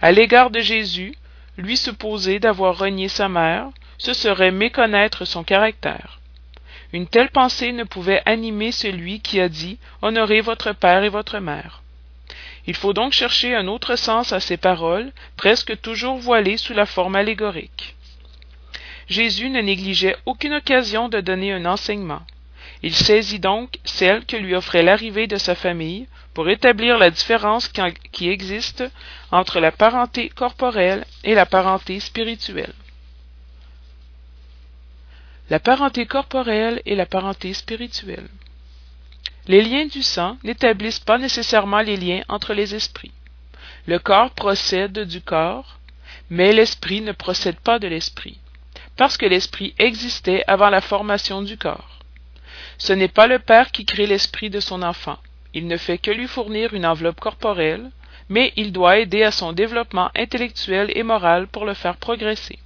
À 0.01 0.11
l'égard 0.11 0.49
de 0.49 0.59
Jésus, 0.59 1.15
lui 1.57 1.77
supposer 1.77 2.39
d'avoir 2.39 2.77
renié 2.77 3.07
sa 3.07 3.29
mère, 3.29 3.69
ce 3.97 4.13
serait 4.13 4.51
méconnaître 4.51 5.25
son 5.25 5.43
caractère. 5.43 6.19
Une 6.93 7.07
telle 7.07 7.29
pensée 7.29 7.71
ne 7.71 7.83
pouvait 7.83 8.21
animer 8.25 8.71
celui 8.71 9.19
qui 9.19 9.39
a 9.41 9.49
dit 9.49 9.77
Honorez 10.01 10.41
votre 10.41 10.71
père 10.71 11.03
et 11.03 11.09
votre 11.09 11.39
mère. 11.39 11.81
Il 12.65 12.75
faut 12.75 12.93
donc 12.93 13.13
chercher 13.13 13.55
un 13.55 13.67
autre 13.67 13.95
sens 13.95 14.33
à 14.33 14.39
ces 14.39 14.57
paroles, 14.57 15.11
presque 15.37 15.79
toujours 15.81 16.17
voilées 16.17 16.57
sous 16.57 16.73
la 16.73 16.85
forme 16.85 17.15
allégorique. 17.15 17.95
Jésus 19.07 19.49
ne 19.49 19.61
négligeait 19.61 20.17
aucune 20.25 20.53
occasion 20.53 21.07
de 21.07 21.21
donner 21.21 21.53
un 21.53 21.65
enseignement. 21.65 22.21
Il 22.83 22.93
saisit 22.93 23.39
donc 23.39 23.79
celle 23.85 24.25
que 24.25 24.35
lui 24.35 24.53
offrait 24.53 24.83
l'arrivée 24.83 25.27
de 25.27 25.37
sa 25.37 25.55
famille 25.55 26.07
pour 26.33 26.49
établir 26.49 26.97
la 26.97 27.09
différence 27.09 27.71
qui 28.11 28.29
existe 28.29 28.83
entre 29.31 29.59
la 29.59 29.71
parenté 29.71 30.29
corporelle 30.29 31.05
et 31.23 31.33
la 31.33 31.45
parenté 31.45 31.99
spirituelle. 31.99 32.73
La 35.49 35.59
parenté 35.59 36.05
corporelle 36.05 36.81
et 36.85 36.95
la 36.95 37.05
parenté 37.05 37.53
spirituelle. 37.53 38.27
Les 39.47 39.61
liens 39.61 39.85
du 39.85 40.03
sang 40.03 40.37
n'établissent 40.43 40.99
pas 40.99 41.17
nécessairement 41.17 41.81
les 41.81 41.95
liens 41.95 42.23
entre 42.27 42.53
les 42.53 42.75
esprits. 42.75 43.13
Le 43.85 43.97
corps 43.97 44.31
procède 44.31 44.99
du 44.99 45.21
corps, 45.21 45.79
mais 46.29 46.51
l'esprit 46.51 46.99
ne 46.99 47.13
procède 47.13 47.59
pas 47.61 47.79
de 47.79 47.87
l'esprit, 47.87 48.37
parce 48.97 49.15
que 49.15 49.25
l'esprit 49.25 49.73
existait 49.79 50.43
avant 50.47 50.69
la 50.69 50.81
formation 50.81 51.41
du 51.41 51.57
corps. 51.57 51.99
Ce 52.77 52.91
n'est 52.91 53.07
pas 53.07 53.27
le 53.27 53.39
père 53.39 53.71
qui 53.71 53.85
crée 53.85 54.05
l'esprit 54.05 54.49
de 54.49 54.59
son 54.59 54.81
enfant, 54.81 55.17
il 55.53 55.67
ne 55.67 55.77
fait 55.77 55.97
que 55.97 56.11
lui 56.11 56.27
fournir 56.27 56.73
une 56.73 56.85
enveloppe 56.85 57.19
corporelle, 57.19 57.89
mais 58.29 58.51
il 58.57 58.73
doit 58.73 58.99
aider 58.99 59.23
à 59.23 59.31
son 59.31 59.53
développement 59.53 60.11
intellectuel 60.15 60.91
et 60.93 61.03
moral 61.03 61.47
pour 61.47 61.65
le 61.65 61.73
faire 61.73 61.95
progresser. 61.95 62.59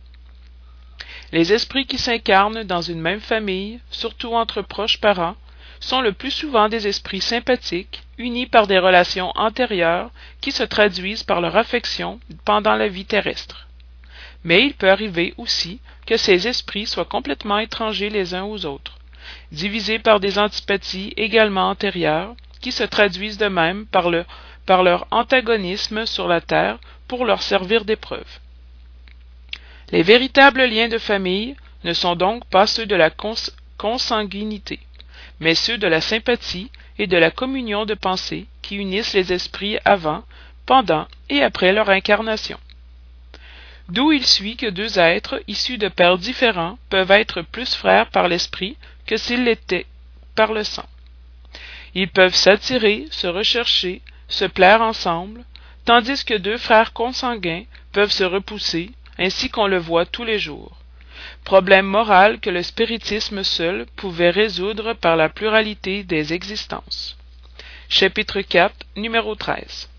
Les 1.31 1.53
esprits 1.53 1.85
qui 1.85 1.97
s'incarnent 1.97 2.63
dans 2.63 2.81
une 2.81 2.99
même 2.99 3.21
famille, 3.21 3.79
surtout 3.89 4.33
entre 4.33 4.61
proches 4.61 4.99
parents, 4.99 5.35
sont 5.79 6.01
le 6.01 6.11
plus 6.11 6.31
souvent 6.31 6.67
des 6.69 6.87
esprits 6.87 7.21
sympathiques, 7.21 8.03
unis 8.17 8.45
par 8.45 8.67
des 8.67 8.77
relations 8.77 9.31
antérieures 9.35 10.11
qui 10.41 10.51
se 10.51 10.63
traduisent 10.63 11.23
par 11.23 11.41
leur 11.41 11.55
affection 11.55 12.19
pendant 12.45 12.75
la 12.75 12.87
vie 12.87 13.05
terrestre. 13.05 13.67
Mais 14.43 14.63
il 14.63 14.73
peut 14.73 14.89
arriver 14.89 15.33
aussi 15.37 15.79
que 16.05 16.17
ces 16.17 16.47
esprits 16.47 16.85
soient 16.85 17.05
complètement 17.05 17.59
étrangers 17.59 18.09
les 18.09 18.33
uns 18.33 18.43
aux 18.43 18.65
autres, 18.65 18.97
divisés 19.51 19.99
par 19.99 20.19
des 20.19 20.37
antipathies 20.37 21.13
également 21.15 21.69
antérieures, 21.69 22.35
qui 22.59 22.71
se 22.71 22.83
traduisent 22.83 23.37
de 23.37 23.47
même 23.47 23.85
par, 23.87 24.11
par 24.65 24.83
leur 24.83 25.07
antagonisme 25.11 26.05
sur 26.05 26.27
la 26.27 26.41
terre 26.41 26.77
pour 27.07 27.25
leur 27.25 27.41
servir 27.41 27.85
d'épreuve. 27.85 28.27
Les 29.91 30.03
véritables 30.03 30.63
liens 30.65 30.87
de 30.87 30.97
famille 30.97 31.55
ne 31.83 31.93
sont 31.93 32.15
donc 32.15 32.45
pas 32.45 32.67
ceux 32.67 32.85
de 32.85 32.95
la 32.95 33.11
consanguinité, 33.77 34.79
mais 35.39 35.55
ceux 35.55 35.77
de 35.77 35.87
la 35.87 35.99
sympathie 35.99 36.71
et 36.97 37.07
de 37.07 37.17
la 37.17 37.31
communion 37.31 37.85
de 37.85 37.93
pensée 37.93 38.45
qui 38.61 38.75
unissent 38.75 39.13
les 39.13 39.33
esprits 39.33 39.77
avant, 39.83 40.23
pendant 40.65 41.07
et 41.29 41.43
après 41.43 41.73
leur 41.73 41.89
incarnation. 41.89 42.59
D'où 43.89 44.13
il 44.13 44.25
suit 44.25 44.55
que 44.55 44.69
deux 44.69 44.99
êtres 44.99 45.41
issus 45.47 45.77
de 45.77 45.89
pères 45.89 46.17
différents 46.17 46.77
peuvent 46.89 47.11
être 47.11 47.41
plus 47.41 47.75
frères 47.75 48.09
par 48.09 48.29
l'esprit 48.29 48.77
que 49.05 49.17
s'ils 49.17 49.43
l'étaient 49.43 49.87
par 50.35 50.53
le 50.53 50.63
sang. 50.63 50.87
Ils 51.93 52.07
peuvent 52.07 52.35
s'attirer, 52.35 53.07
se 53.11 53.27
rechercher, 53.27 54.01
se 54.29 54.45
plaire 54.45 54.81
ensemble, 54.81 55.43
tandis 55.83 56.23
que 56.23 56.35
deux 56.35 56.57
frères 56.57 56.93
consanguins 56.93 57.63
peuvent 57.91 58.11
se 58.11 58.23
repousser, 58.23 58.91
ainsi 59.17 59.49
qu'on 59.49 59.67
le 59.67 59.77
voit 59.77 60.05
tous 60.05 60.23
les 60.23 60.39
jours 60.39 60.81
problème 61.43 61.85
moral 61.85 62.39
que 62.39 62.49
le 62.49 62.63
spiritisme 62.63 63.43
seul 63.43 63.85
pouvait 63.95 64.29
résoudre 64.29 64.93
par 64.93 65.15
la 65.15 65.29
pluralité 65.29 66.03
des 66.03 66.33
existences. 66.33 67.17
Chapitre 67.89 68.41
4, 68.41 68.73
numéro 68.95 69.35
13. 69.35 69.89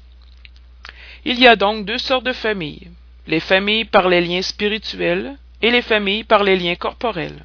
Il 1.24 1.38
y 1.38 1.46
a 1.46 1.56
donc 1.56 1.84
deux 1.84 1.98
sortes 1.98 2.24
de 2.24 2.32
familles, 2.32 2.90
les 3.26 3.40
familles 3.40 3.84
par 3.84 4.08
les 4.08 4.20
liens 4.20 4.42
spirituels 4.42 5.36
et 5.60 5.70
les 5.70 5.82
familles 5.82 6.24
par 6.24 6.42
les 6.42 6.56
liens 6.56 6.74
corporels. 6.74 7.44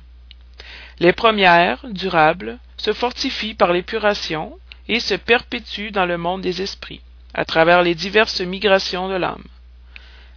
Les 1.00 1.14
premières, 1.14 1.86
durables, 1.90 2.58
se 2.78 2.94
fortifient 2.94 3.54
par 3.54 3.74
l'épuration 3.74 4.58
et 4.88 5.00
se 5.00 5.16
perpétuent 5.16 5.92
dans 5.92 6.06
le 6.06 6.18
monde 6.18 6.42
des 6.42 6.62
esprits, 6.62 7.02
à 7.34 7.46
travers 7.46 7.84
les 7.84 7.94
diverses 7.94 8.42
migrations 8.42 9.10
de 9.10 9.16
l'âme. 9.16 9.44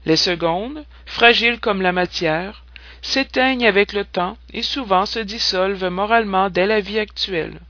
Les 0.07 0.17
secondes, 0.17 0.85
fragiles 1.07 1.61
comme 1.61 1.83
la 1.83 1.93
matière, 1.93 2.65
s'éteignent 3.03 3.67
avec 3.67 3.93
le 3.93 4.05
temps 4.05 4.37
et 4.53 4.63
souvent 4.63 5.07
se 5.07 5.19
dissolvent 5.19 5.91
moralement 5.91 6.51
dès 6.51 6.67
la 6.67 6.81
vie 6.81 6.99
actuelle. 6.99 7.61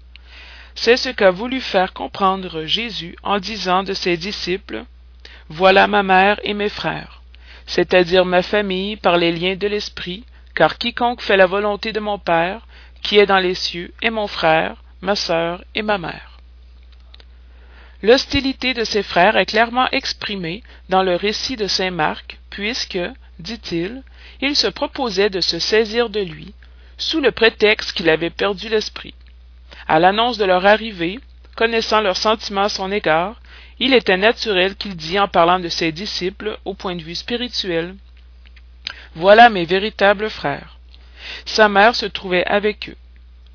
C'est 0.74 0.96
ce 0.96 1.08
qu'a 1.08 1.30
voulu 1.30 1.60
faire 1.60 1.92
comprendre 1.92 2.64
Jésus 2.64 3.16
en 3.22 3.38
disant 3.38 3.82
de 3.82 3.92
ses 3.92 4.16
disciples 4.16 4.84
Voilà 5.48 5.86
ma 5.86 6.02
mère 6.02 6.40
et 6.44 6.54
mes 6.54 6.68
frères, 6.68 7.22
c'est-à-dire 7.66 8.24
ma 8.24 8.42
famille 8.42 8.96
par 8.96 9.16
les 9.16 9.32
liens 9.32 9.56
de 9.56 9.66
l'esprit, 9.66 10.24
car 10.54 10.78
quiconque 10.78 11.22
fait 11.22 11.36
la 11.36 11.46
volonté 11.46 11.92
de 11.92 12.00
mon 12.00 12.18
Père, 12.18 12.66
qui 13.02 13.18
est 13.18 13.26
dans 13.26 13.38
les 13.38 13.54
cieux, 13.54 13.92
est 14.02 14.10
mon 14.10 14.26
frère, 14.26 14.82
ma 15.00 15.16
sœur 15.16 15.64
et 15.74 15.82
ma 15.82 15.98
mère. 15.98 16.29
L'hostilité 18.02 18.72
de 18.72 18.84
ses 18.84 19.02
frères 19.02 19.36
est 19.36 19.46
clairement 19.46 19.88
exprimée 19.90 20.62
dans 20.88 21.02
le 21.02 21.16
récit 21.16 21.56
de 21.56 21.66
saint 21.66 21.90
Marc, 21.90 22.38
puisque, 22.48 22.98
dit-il, 23.38 24.02
il 24.40 24.56
se 24.56 24.68
proposait 24.68 25.28
de 25.28 25.40
se 25.40 25.58
saisir 25.58 26.08
de 26.08 26.20
lui, 26.20 26.54
sous 26.96 27.20
le 27.20 27.30
prétexte 27.30 27.92
qu'il 27.92 28.08
avait 28.08 28.30
perdu 28.30 28.68
l'esprit. 28.68 29.14
À 29.86 29.98
l'annonce 29.98 30.38
de 30.38 30.44
leur 30.44 30.64
arrivée, 30.64 31.20
connaissant 31.56 32.00
leurs 32.00 32.16
sentiments 32.16 32.64
à 32.64 32.68
son 32.70 32.90
égard, 32.90 33.40
il 33.78 33.92
était 33.92 34.16
naturel 34.16 34.76
qu'il 34.76 34.96
dit 34.96 35.18
en 35.18 35.28
parlant 35.28 35.58
de 35.58 35.68
ses 35.68 35.92
disciples 35.92 36.58
au 36.64 36.74
point 36.74 36.96
de 36.96 37.02
vue 37.02 37.14
spirituel 37.14 37.96
Voilà 39.14 39.50
mes 39.50 39.64
véritables 39.64 40.30
frères. 40.30 40.78
Sa 41.44 41.68
mère 41.68 41.94
se 41.94 42.06
trouvait 42.06 42.44
avec 42.46 42.88
eux. 42.88 42.96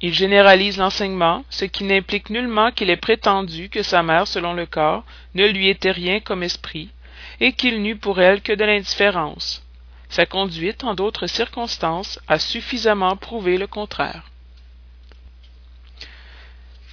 Il 0.05 0.13
généralise 0.13 0.77
l'enseignement, 0.77 1.43
ce 1.49 1.65
qui 1.65 1.83
n'implique 1.83 2.29
nullement 2.29 2.69
qu'il 2.69 2.91
ait 2.91 2.95
prétendu 2.95 3.69
que 3.69 3.81
sa 3.81 4.03
mère, 4.03 4.27
selon 4.27 4.53
le 4.53 4.67
corps, 4.67 5.03
ne 5.33 5.47
lui 5.47 5.67
était 5.67 5.89
rien 5.89 6.19
comme 6.19 6.43
esprit, 6.43 6.91
et 7.39 7.53
qu'il 7.53 7.81
n'eût 7.81 7.95
pour 7.95 8.21
elle 8.21 8.43
que 8.43 8.53
de 8.53 8.63
l'indifférence, 8.63 9.63
sa 10.09 10.27
conduite, 10.27 10.83
en 10.83 10.93
d'autres 10.93 11.25
circonstances, 11.25 12.19
a 12.27 12.37
suffisamment 12.37 13.17
prouvé 13.17 13.57
le 13.57 13.65
contraire. 13.65 14.29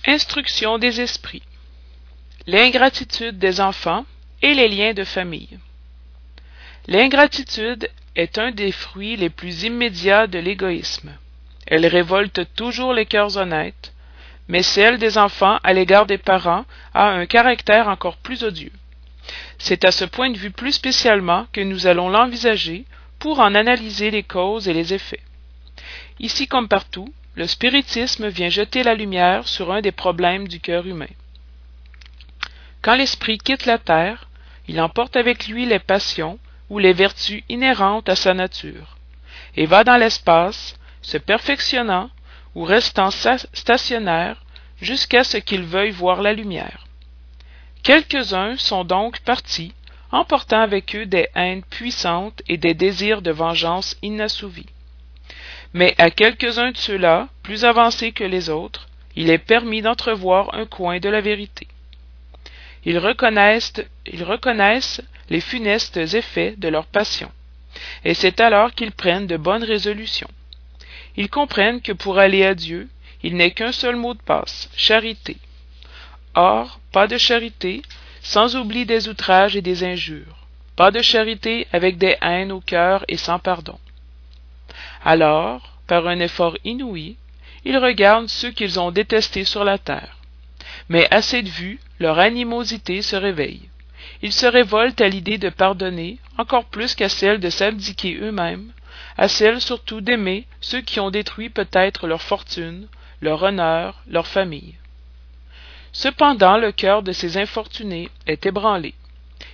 Instruction 0.06 0.78
des 0.78 1.02
esprits. 1.02 1.42
L'ingratitude 2.46 3.38
des 3.38 3.60
enfants 3.60 4.06
et 4.40 4.54
les 4.54 4.68
liens 4.68 4.94
de 4.94 5.04
famille. 5.04 5.58
L'ingratitude 6.86 7.90
est 8.16 8.38
un 8.38 8.52
des 8.52 8.72
fruits 8.72 9.16
les 9.16 9.28
plus 9.28 9.64
immédiats 9.64 10.26
de 10.26 10.38
l'égoïsme. 10.38 11.12
Elle 11.74 11.86
révolte 11.86 12.54
toujours 12.54 12.92
les 12.92 13.06
cœurs 13.06 13.38
honnêtes, 13.38 13.94
mais 14.46 14.62
celle 14.62 14.98
des 14.98 15.16
enfants 15.16 15.58
à 15.64 15.72
l'égard 15.72 16.04
des 16.04 16.18
parents 16.18 16.66
a 16.92 17.08
un 17.08 17.24
caractère 17.24 17.88
encore 17.88 18.18
plus 18.18 18.44
odieux. 18.44 18.74
C'est 19.56 19.86
à 19.86 19.90
ce 19.90 20.04
point 20.04 20.28
de 20.28 20.36
vue 20.36 20.50
plus 20.50 20.72
spécialement 20.72 21.46
que 21.50 21.62
nous 21.62 21.86
allons 21.86 22.10
l'envisager 22.10 22.84
pour 23.18 23.40
en 23.40 23.54
analyser 23.54 24.10
les 24.10 24.22
causes 24.22 24.68
et 24.68 24.74
les 24.74 24.92
effets. 24.92 25.22
Ici 26.20 26.46
comme 26.46 26.68
partout, 26.68 27.10
le 27.36 27.46
spiritisme 27.46 28.28
vient 28.28 28.50
jeter 28.50 28.82
la 28.82 28.94
lumière 28.94 29.48
sur 29.48 29.72
un 29.72 29.80
des 29.80 29.92
problèmes 29.92 30.48
du 30.48 30.60
cœur 30.60 30.86
humain. 30.86 31.14
Quand 32.82 32.96
l'esprit 32.96 33.38
quitte 33.38 33.64
la 33.64 33.78
terre, 33.78 34.28
il 34.68 34.78
emporte 34.78 35.16
avec 35.16 35.48
lui 35.48 35.64
les 35.64 35.78
passions 35.78 36.38
ou 36.68 36.78
les 36.78 36.92
vertus 36.92 37.42
inhérentes 37.48 38.10
à 38.10 38.14
sa 38.14 38.34
nature, 38.34 38.98
et 39.56 39.64
va 39.64 39.84
dans 39.84 39.96
l'espace, 39.96 40.76
se 41.02 41.18
perfectionnant 41.18 42.10
ou 42.54 42.64
restant 42.64 43.10
stationnaire 43.10 44.42
jusqu'à 44.80 45.24
ce 45.24 45.36
qu'il 45.36 45.62
veuille 45.62 45.90
voir 45.90 46.22
la 46.22 46.32
lumière. 46.32 46.86
Quelques-uns 47.82 48.56
sont 48.56 48.84
donc 48.84 49.20
partis 49.20 49.72
emportant 50.12 50.60
avec 50.60 50.94
eux 50.94 51.06
des 51.06 51.28
haines 51.34 51.62
puissantes 51.62 52.42
et 52.48 52.58
des 52.58 52.74
désirs 52.74 53.22
de 53.22 53.30
vengeance 53.30 53.96
inassouvis. 54.02 54.66
Mais 55.72 55.94
à 55.98 56.10
quelques-uns 56.10 56.72
de 56.72 56.76
ceux-là, 56.76 57.28
plus 57.42 57.64
avancés 57.64 58.12
que 58.12 58.24
les 58.24 58.50
autres, 58.50 58.88
il 59.16 59.30
est 59.30 59.38
permis 59.38 59.80
d'entrevoir 59.80 60.54
un 60.54 60.66
coin 60.66 61.00
de 61.00 61.08
la 61.08 61.22
vérité. 61.22 61.66
Ils 62.84 62.98
reconnaissent, 62.98 63.72
ils 64.06 64.22
reconnaissent 64.22 65.00
les 65.30 65.40
funestes 65.40 65.96
effets 65.96 66.54
de 66.58 66.68
leur 66.68 66.86
passion, 66.86 67.30
et 68.04 68.12
c'est 68.12 68.40
alors 68.40 68.74
qu'ils 68.74 68.92
prennent 68.92 69.26
de 69.26 69.36
bonnes 69.38 69.64
résolutions. 69.64 70.28
Ils 71.16 71.30
comprennent 71.30 71.80
que 71.80 71.92
pour 71.92 72.18
aller 72.18 72.44
à 72.44 72.54
Dieu, 72.54 72.88
il 73.22 73.36
n'est 73.36 73.52
qu'un 73.52 73.72
seul 73.72 73.96
mot 73.96 74.14
de 74.14 74.22
passe, 74.22 74.68
charité. 74.76 75.36
Or, 76.34 76.80
pas 76.92 77.06
de 77.06 77.18
charité 77.18 77.82
sans 78.22 78.56
oubli 78.56 78.86
des 78.86 79.08
outrages 79.08 79.56
et 79.56 79.62
des 79.62 79.84
injures, 79.84 80.46
pas 80.76 80.90
de 80.90 81.02
charité 81.02 81.66
avec 81.72 81.98
des 81.98 82.16
haines 82.22 82.52
au 82.52 82.60
cœur 82.60 83.04
et 83.08 83.16
sans 83.16 83.38
pardon. 83.38 83.78
Alors, 85.04 85.76
par 85.86 86.06
un 86.06 86.20
effort 86.20 86.56
inouï, 86.64 87.16
ils 87.64 87.78
regardent 87.78 88.28
ceux 88.28 88.50
qu'ils 88.50 88.80
ont 88.80 88.90
détestés 88.90 89.44
sur 89.44 89.64
la 89.64 89.78
terre. 89.78 90.16
Mais 90.88 91.06
à 91.12 91.22
cette 91.22 91.48
vue, 91.48 91.78
leur 91.98 92.18
animosité 92.18 93.02
se 93.02 93.16
réveille. 93.16 93.68
Ils 94.22 94.32
se 94.32 94.46
révoltent 94.46 95.00
à 95.00 95.08
l'idée 95.08 95.38
de 95.38 95.48
pardonner, 95.48 96.18
encore 96.38 96.64
plus 96.64 96.94
qu'à 96.94 97.08
celle 97.08 97.40
de 97.40 97.50
s'abdiquer 97.50 98.18
eux-mêmes, 98.20 98.72
à 99.16 99.28
celle 99.28 99.60
surtout 99.60 100.00
d'aimer 100.00 100.46
ceux 100.60 100.80
qui 100.80 101.00
ont 101.00 101.10
détruit 101.10 101.50
peut-être 101.50 102.06
leur 102.06 102.22
fortune, 102.22 102.88
leur 103.20 103.42
honneur, 103.42 104.02
leur 104.08 104.26
famille. 104.26 104.74
Cependant 105.92 106.56
le 106.56 106.72
cœur 106.72 107.02
de 107.02 107.12
ces 107.12 107.36
infortunés 107.36 108.08
est 108.26 108.46
ébranlé. 108.46 108.94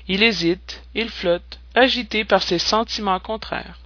Il 0.07 0.23
hésite, 0.23 0.83
il 0.95 1.11
flotte, 1.11 1.59
agité 1.75 2.25
par 2.25 2.43
ses 2.43 2.59
sentiments 2.59 3.21
contraires. 3.21 3.81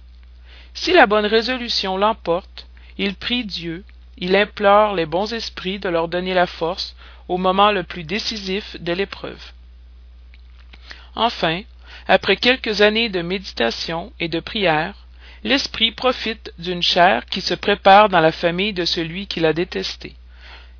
Si 0.73 0.93
la 0.93 1.05
bonne 1.05 1.25
résolution 1.25 1.97
l'emporte, 1.97 2.67
il 2.97 3.15
prie 3.15 3.43
Dieu, 3.43 3.83
il 4.17 4.35
implore 4.35 4.93
les 4.93 5.05
bons 5.05 5.33
esprits 5.33 5.79
de 5.79 5.89
leur 5.89 6.07
donner 6.07 6.33
la 6.33 6.47
force 6.47 6.95
au 7.27 7.37
moment 7.37 7.71
le 7.71 7.83
plus 7.83 8.03
décisif 8.03 8.79
de 8.79 8.93
l'épreuve. 8.93 9.51
Enfin, 11.15 11.61
après 12.07 12.37
quelques 12.37 12.81
années 12.81 13.09
de 13.09 13.21
méditation 13.21 14.11
et 14.19 14.27
de 14.27 14.39
prière, 14.39 15.02
l'esprit 15.43 15.91
profite 15.91 16.53
d'une 16.57 16.81
chair 16.81 17.25
qui 17.25 17.41
se 17.41 17.53
prépare 17.53 18.09
dans 18.09 18.21
la 18.21 18.31
famille 18.31 18.73
de 18.73 18.85
celui 18.85 19.27
qui 19.27 19.39
l'a 19.39 19.53
détesté, 19.53 20.15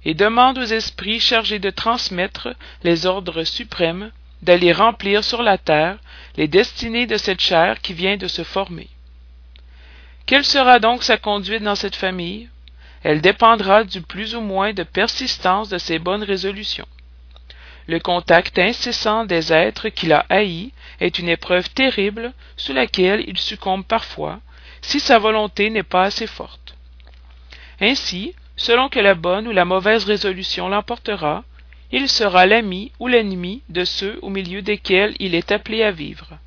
et 0.05 0.13
demande 0.13 0.58
aux 0.58 0.63
esprits 0.63 1.20
chargés 1.20 1.60
de 1.60 1.70
transmettre 1.70 2.55
les 2.84 3.05
ordres 3.05 3.43
suprêmes 3.43 4.12
d'aller 4.41 4.72
remplir 4.74 5.24
sur 5.24 5.41
la 5.41 5.58
terre 5.58 5.98
les 6.36 6.48
destinées 6.48 7.08
de 7.08 7.17
cette 7.17 7.39
chair 7.39 7.79
qui 7.82 7.93
vient 7.93 8.17
de 8.17 8.27
se 8.27 8.43
former. 8.43 8.89
Quelle 10.25 10.46
sera 10.46 10.79
donc 10.79 11.03
sa 11.03 11.17
conduite 11.17 11.63
dans 11.63 11.75
cette 11.75 11.96
famille? 11.96 12.50
Elle 13.03 13.22
dépendra 13.22 13.84
du 13.84 14.01
plus 14.01 14.36
ou 14.36 14.41
moins 14.41 14.74
de 14.74 14.84
persistance 14.84 15.67
de 15.70 15.77
ses 15.77 16.00
bonnes 16.00 16.24
résolutions. 16.24 16.88
Le 17.88 18.00
contact 18.00 18.58
incessant 18.58 19.25
des 19.25 19.51
êtres 19.51 19.89
qu'il 19.89 20.13
a 20.13 20.25
haïs 20.29 20.72
est 21.01 21.20
une 21.20 21.27
épreuve 21.27 21.70
terrible 21.70 22.32
sous 22.55 22.72
laquelle 22.72 23.25
il 23.27 23.38
succombe 23.38 23.84
parfois, 23.84 24.39
si 24.84 25.00
sa 25.00 25.18
volonté 25.18 25.72
n'est 25.72 25.82
pas 25.82 26.04
assez 26.04 26.28
forte. 26.28 26.75
Ainsi, 27.82 28.36
selon 28.56 28.90
que 28.90 29.00
la 29.00 29.16
bonne 29.16 29.48
ou 29.48 29.52
la 29.52 29.66
mauvaise 29.66 30.06
résolution 30.06 30.70
l'emportera, 30.70 31.44
il 31.92 32.08
sera 32.10 32.46
l'ami 32.46 32.92
ou 33.00 33.08
l'ennemi 33.08 33.62
de 33.70 33.86
ceux 33.86 34.20
au 34.22 34.30
milieu 34.30 34.62
desquels 34.62 35.16
il 35.20 35.34
est 35.34 35.52
appelé 35.52 35.84
à 35.84 35.92
vivre. 35.92 36.38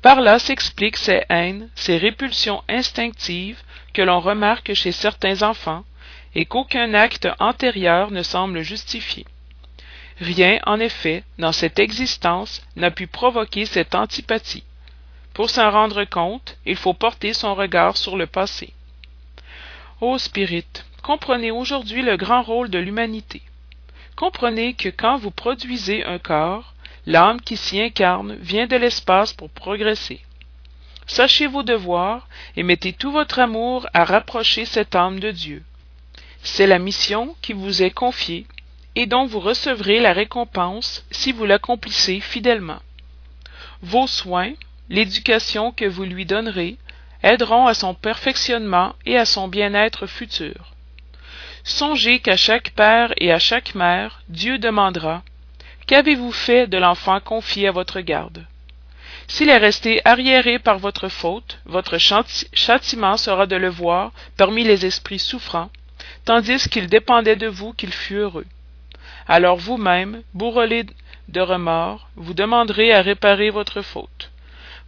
Par 0.00 0.20
là 0.20 0.38
s'expliquent 0.38 0.96
ces 0.96 1.22
haines, 1.28 1.68
ces 1.76 1.96
répulsions 1.96 2.62
instinctives 2.68 3.62
que 3.94 4.02
l'on 4.02 4.18
remarque 4.18 4.74
chez 4.74 4.90
certains 4.90 5.42
enfants, 5.42 5.84
et 6.34 6.46
qu'aucun 6.46 6.94
acte 6.94 7.28
antérieur 7.38 8.10
ne 8.10 8.22
semble 8.22 8.62
justifier. 8.62 9.26
Rien, 10.18 10.58
en 10.66 10.80
effet, 10.80 11.24
dans 11.38 11.52
cette 11.52 11.78
existence 11.78 12.62
n'a 12.76 12.90
pu 12.90 13.06
provoquer 13.06 13.66
cette 13.66 13.94
antipathie. 13.94 14.64
Pour 15.34 15.50
s'en 15.50 15.70
rendre 15.70 16.04
compte, 16.04 16.56
il 16.66 16.76
faut 16.76 16.94
porter 16.94 17.32
son 17.32 17.54
regard 17.54 17.96
sur 17.96 18.16
le 18.16 18.26
passé. 18.26 18.72
Ô 20.00 20.18
Spirit, 20.18 20.66
comprenez 21.02 21.50
aujourd'hui 21.50 22.02
le 22.02 22.16
grand 22.16 22.42
rôle 22.42 22.68
de 22.68 22.78
l'humanité. 22.78 23.40
Comprenez 24.16 24.74
que 24.74 24.90
quand 24.90 25.16
vous 25.16 25.30
produisez 25.30 26.04
un 26.04 26.18
corps, 26.18 26.74
l'âme 27.06 27.40
qui 27.40 27.56
s'y 27.56 27.80
incarne 27.80 28.34
vient 28.36 28.66
de 28.66 28.76
l'espace 28.76 29.32
pour 29.32 29.48
progresser. 29.48 30.20
Sachez 31.06 31.46
vos 31.46 31.62
devoirs 31.62 32.28
et 32.56 32.62
mettez 32.62 32.92
tout 32.92 33.10
votre 33.10 33.38
amour 33.38 33.86
à 33.94 34.04
rapprocher 34.04 34.64
cette 34.64 34.94
âme 34.94 35.18
de 35.18 35.30
Dieu. 35.30 35.62
C'est 36.42 36.66
la 36.66 36.78
mission 36.78 37.34
qui 37.42 37.52
vous 37.52 37.82
est 37.82 37.90
confiée 37.90 38.46
et 38.94 39.06
dont 39.06 39.26
vous 39.26 39.40
recevrez 39.40 40.00
la 40.00 40.12
récompense 40.12 41.04
si 41.10 41.32
vous 41.32 41.44
l'accomplissez 41.44 42.20
fidèlement. 42.20 42.80
Vos 43.80 44.06
soins, 44.06 44.52
l'éducation 44.92 45.72
que 45.72 45.86
vous 45.86 46.04
lui 46.04 46.26
donnerez, 46.26 46.76
aideront 47.24 47.66
à 47.66 47.74
son 47.74 47.94
perfectionnement 47.94 48.94
et 49.06 49.16
à 49.16 49.24
son 49.24 49.48
bien-être 49.48 50.06
futur. 50.06 50.74
Songez 51.64 52.20
qu'à 52.20 52.36
chaque 52.36 52.70
père 52.70 53.12
et 53.16 53.32
à 53.32 53.38
chaque 53.38 53.74
mère, 53.74 54.22
Dieu 54.28 54.58
demandera 54.58 55.22
Qu'avez-vous 55.86 56.30
fait 56.30 56.66
de 56.68 56.78
l'enfant 56.78 57.18
confié 57.18 57.68
à 57.68 57.72
votre 57.72 58.00
garde? 58.00 58.46
S'il 59.28 59.48
est 59.48 59.64
resté 59.68 60.02
arriéré 60.04 60.58
par 60.58 60.78
votre 60.78 61.08
faute, 61.08 61.58
votre 61.64 61.96
châtiment 61.98 63.16
sera 63.16 63.46
de 63.46 63.56
le 63.56 63.68
voir 63.68 64.12
parmi 64.36 64.62
les 64.62 64.84
esprits 64.84 65.18
souffrants, 65.18 65.70
tandis 66.24 66.68
qu'il 66.68 66.86
dépendait 66.86 67.36
de 67.36 67.48
vous 67.48 67.72
qu'il 67.72 67.92
fût 67.92 68.16
heureux 68.16 68.46
alors 69.28 69.56
vous-même, 69.56 70.22
bourrelé 70.34 70.84
de 71.28 71.40
remords, 71.40 72.08
vous 72.16 72.34
demanderez 72.34 72.92
à 72.92 73.02
réparer 73.02 73.50
votre 73.50 73.82
faute. 73.82 74.31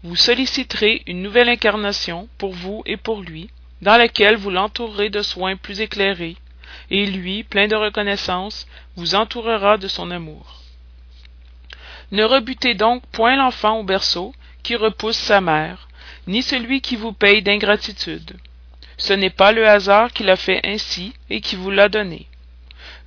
Vous 0.04 0.14
solliciterez 0.14 1.02
une 1.06 1.22
nouvelle 1.22 1.48
incarnation 1.48 2.28
pour 2.38 2.52
vous 2.52 2.84
et 2.86 2.96
pour 2.96 3.22
lui, 3.22 3.50
dans 3.82 3.96
laquelle 3.96 4.36
vous 4.36 4.50
l'entourerez 4.50 5.10
de 5.10 5.22
soins 5.22 5.56
plus 5.56 5.80
éclairés, 5.80 6.36
et 6.90 7.06
lui, 7.06 7.42
plein 7.42 7.66
de 7.66 7.74
reconnaissance, 7.74 8.68
vous 8.94 9.16
entourera 9.16 9.76
de 9.76 9.88
son 9.88 10.12
amour. 10.12 10.60
Ne 12.12 12.22
rebutez 12.22 12.74
donc 12.74 13.04
point 13.06 13.34
l'enfant 13.34 13.80
au 13.80 13.82
berceau 13.82 14.32
qui 14.62 14.76
repousse 14.76 15.16
sa 15.16 15.40
mère, 15.40 15.88
ni 16.28 16.42
celui 16.42 16.80
qui 16.80 16.94
vous 16.94 17.12
paye 17.12 17.42
d'ingratitude. 17.42 18.36
Ce 18.98 19.12
n'est 19.12 19.30
pas 19.30 19.50
le 19.50 19.66
hasard 19.66 20.12
qui 20.12 20.22
l'a 20.22 20.36
fait 20.36 20.60
ainsi 20.64 21.12
et 21.30 21.40
qui 21.40 21.56
vous 21.56 21.70
l'a 21.70 21.88
donné 21.88 22.28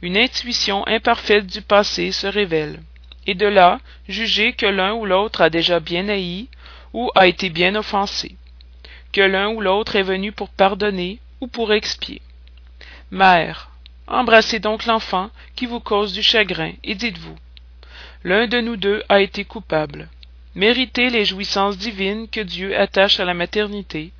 une 0.01 0.17
intuition 0.17 0.85
imparfaite 0.87 1.47
du 1.47 1.61
passé 1.61 2.11
se 2.11 2.27
révèle, 2.27 2.79
et 3.25 3.33
de 3.33 3.47
là 3.47 3.79
juger 4.07 4.53
que 4.53 4.65
l'un 4.65 4.93
ou 4.93 5.05
l'autre 5.05 5.41
a 5.41 5.49
déjà 5.49 5.79
bien 5.79 6.07
haï 6.07 6.47
a 7.15 7.27
été 7.27 7.49
bien 7.49 7.75
offensé, 7.75 8.35
que 9.11 9.21
l'un 9.21 9.49
ou 9.49 9.61
l'autre 9.61 9.95
est 9.95 10.03
venu 10.03 10.31
pour 10.31 10.49
pardonner 10.49 11.19
ou 11.41 11.47
pour 11.47 11.73
expier. 11.73 12.21
Mère, 13.11 13.69
embrassez 14.07 14.59
donc 14.59 14.85
l'enfant 14.85 15.29
qui 15.55 15.65
vous 15.65 15.79
cause 15.79 16.13
du 16.13 16.23
chagrin, 16.23 16.73
et 16.83 16.95
dites-vous 16.95 17.37
L'un 18.23 18.47
de 18.47 18.59
nous 18.59 18.77
deux 18.77 19.03
a 19.09 19.21
été 19.21 19.45
coupable. 19.45 20.09
Méritez 20.55 21.09
les 21.09 21.23
jouissances 21.23 21.77
divines 21.77 22.27
que 22.27 22.41
Dieu 22.41 22.77
attache 22.77 23.19
à 23.19 23.25
la 23.25 23.35
maternité, 23.35 24.11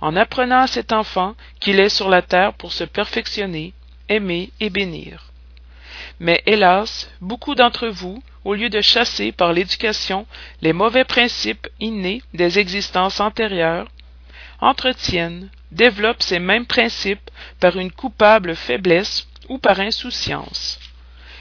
en 0.00 0.14
apprenant 0.14 0.60
à 0.60 0.66
cet 0.66 0.92
enfant 0.92 1.34
qu'il 1.58 1.80
est 1.80 1.88
sur 1.88 2.10
la 2.10 2.22
terre 2.22 2.52
pour 2.52 2.72
se 2.72 2.84
perfectionner, 2.84 3.72
aimer 4.08 4.50
et 4.60 4.68
bénir. 4.68 5.32
Mais 6.20 6.42
hélas, 6.46 7.10
beaucoup 7.20 7.54
d'entre 7.54 7.88
vous, 7.88 8.22
au 8.46 8.54
lieu 8.54 8.70
de 8.70 8.80
chasser 8.80 9.32
par 9.32 9.52
l'éducation 9.52 10.24
les 10.62 10.72
mauvais 10.72 11.02
principes 11.02 11.66
innés 11.80 12.22
des 12.32 12.60
existences 12.60 13.18
antérieures, 13.18 13.88
entretiennent, 14.60 15.50
développent 15.72 16.22
ces 16.22 16.38
mêmes 16.38 16.64
principes 16.64 17.28
par 17.58 17.76
une 17.76 17.90
coupable 17.90 18.54
faiblesse 18.54 19.26
ou 19.48 19.58
par 19.58 19.80
insouciance. 19.80 20.78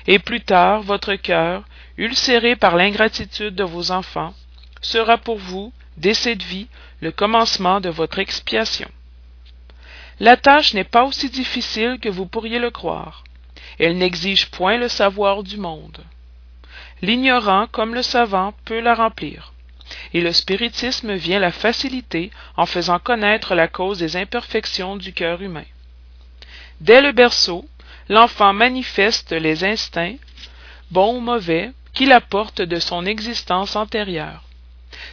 Et 0.07 0.17
plus 0.17 0.41
tard, 0.41 0.81
votre 0.81 1.13
cœur, 1.13 1.63
ulcéré 1.95 2.55
par 2.55 2.75
l'ingratitude 2.75 3.53
de 3.53 3.63
vos 3.63 3.91
enfants, 3.91 4.33
sera 4.81 5.19
pour 5.19 5.37
vous, 5.37 5.71
dès 5.97 6.15
cette 6.15 6.41
vie, 6.41 6.67
le 7.01 7.11
commencement 7.11 7.81
de 7.81 7.89
votre 7.89 8.17
expiation. 8.17 8.89
La 10.19 10.37
tâche 10.37 10.73
n'est 10.73 10.83
pas 10.95 11.03
aussi 11.03 11.29
difficile 11.29 11.99
que 12.01 12.09
vous 12.09 12.25
pourriez 12.25 12.57
le 12.57 12.71
croire. 12.71 13.23
Elle 13.77 13.99
n'exige 13.99 14.49
point 14.49 14.77
le 14.77 14.87
savoir 14.87 15.43
du 15.43 15.57
monde. 15.57 16.03
L'ignorant 17.01 17.67
comme 17.67 17.93
le 17.93 18.01
savant 18.01 18.53
peut 18.65 18.79
la 18.79 18.95
remplir. 18.95 19.53
Et 20.13 20.21
le 20.21 20.31
spiritisme 20.31 21.13
vient 21.13 21.39
la 21.39 21.51
faciliter 21.51 22.31
en 22.57 22.65
faisant 22.65 22.99
connaître 22.99 23.53
la 23.53 23.67
cause 23.67 23.99
des 23.99 24.15
imperfections 24.17 24.95
du 24.95 25.13
cœur 25.13 25.41
humain. 25.41 25.65
Dès 26.81 27.01
le 27.01 27.11
berceau, 27.11 27.65
l'enfant 28.09 28.53
manifeste 28.53 29.31
les 29.31 29.63
instincts, 29.63 30.17
bons 30.91 31.17
ou 31.17 31.19
mauvais, 31.19 31.71
qu'il 31.93 32.11
apporte 32.11 32.61
de 32.61 32.79
son 32.79 33.05
existence 33.05 33.75
antérieure. 33.75 34.43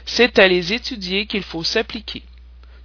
C'est 0.05 0.39
à 0.39 0.49
les 0.49 0.73
étudier 0.73 1.27
qu'il 1.27 1.43
faut 1.43 1.65
s'appliquer. 1.65 2.23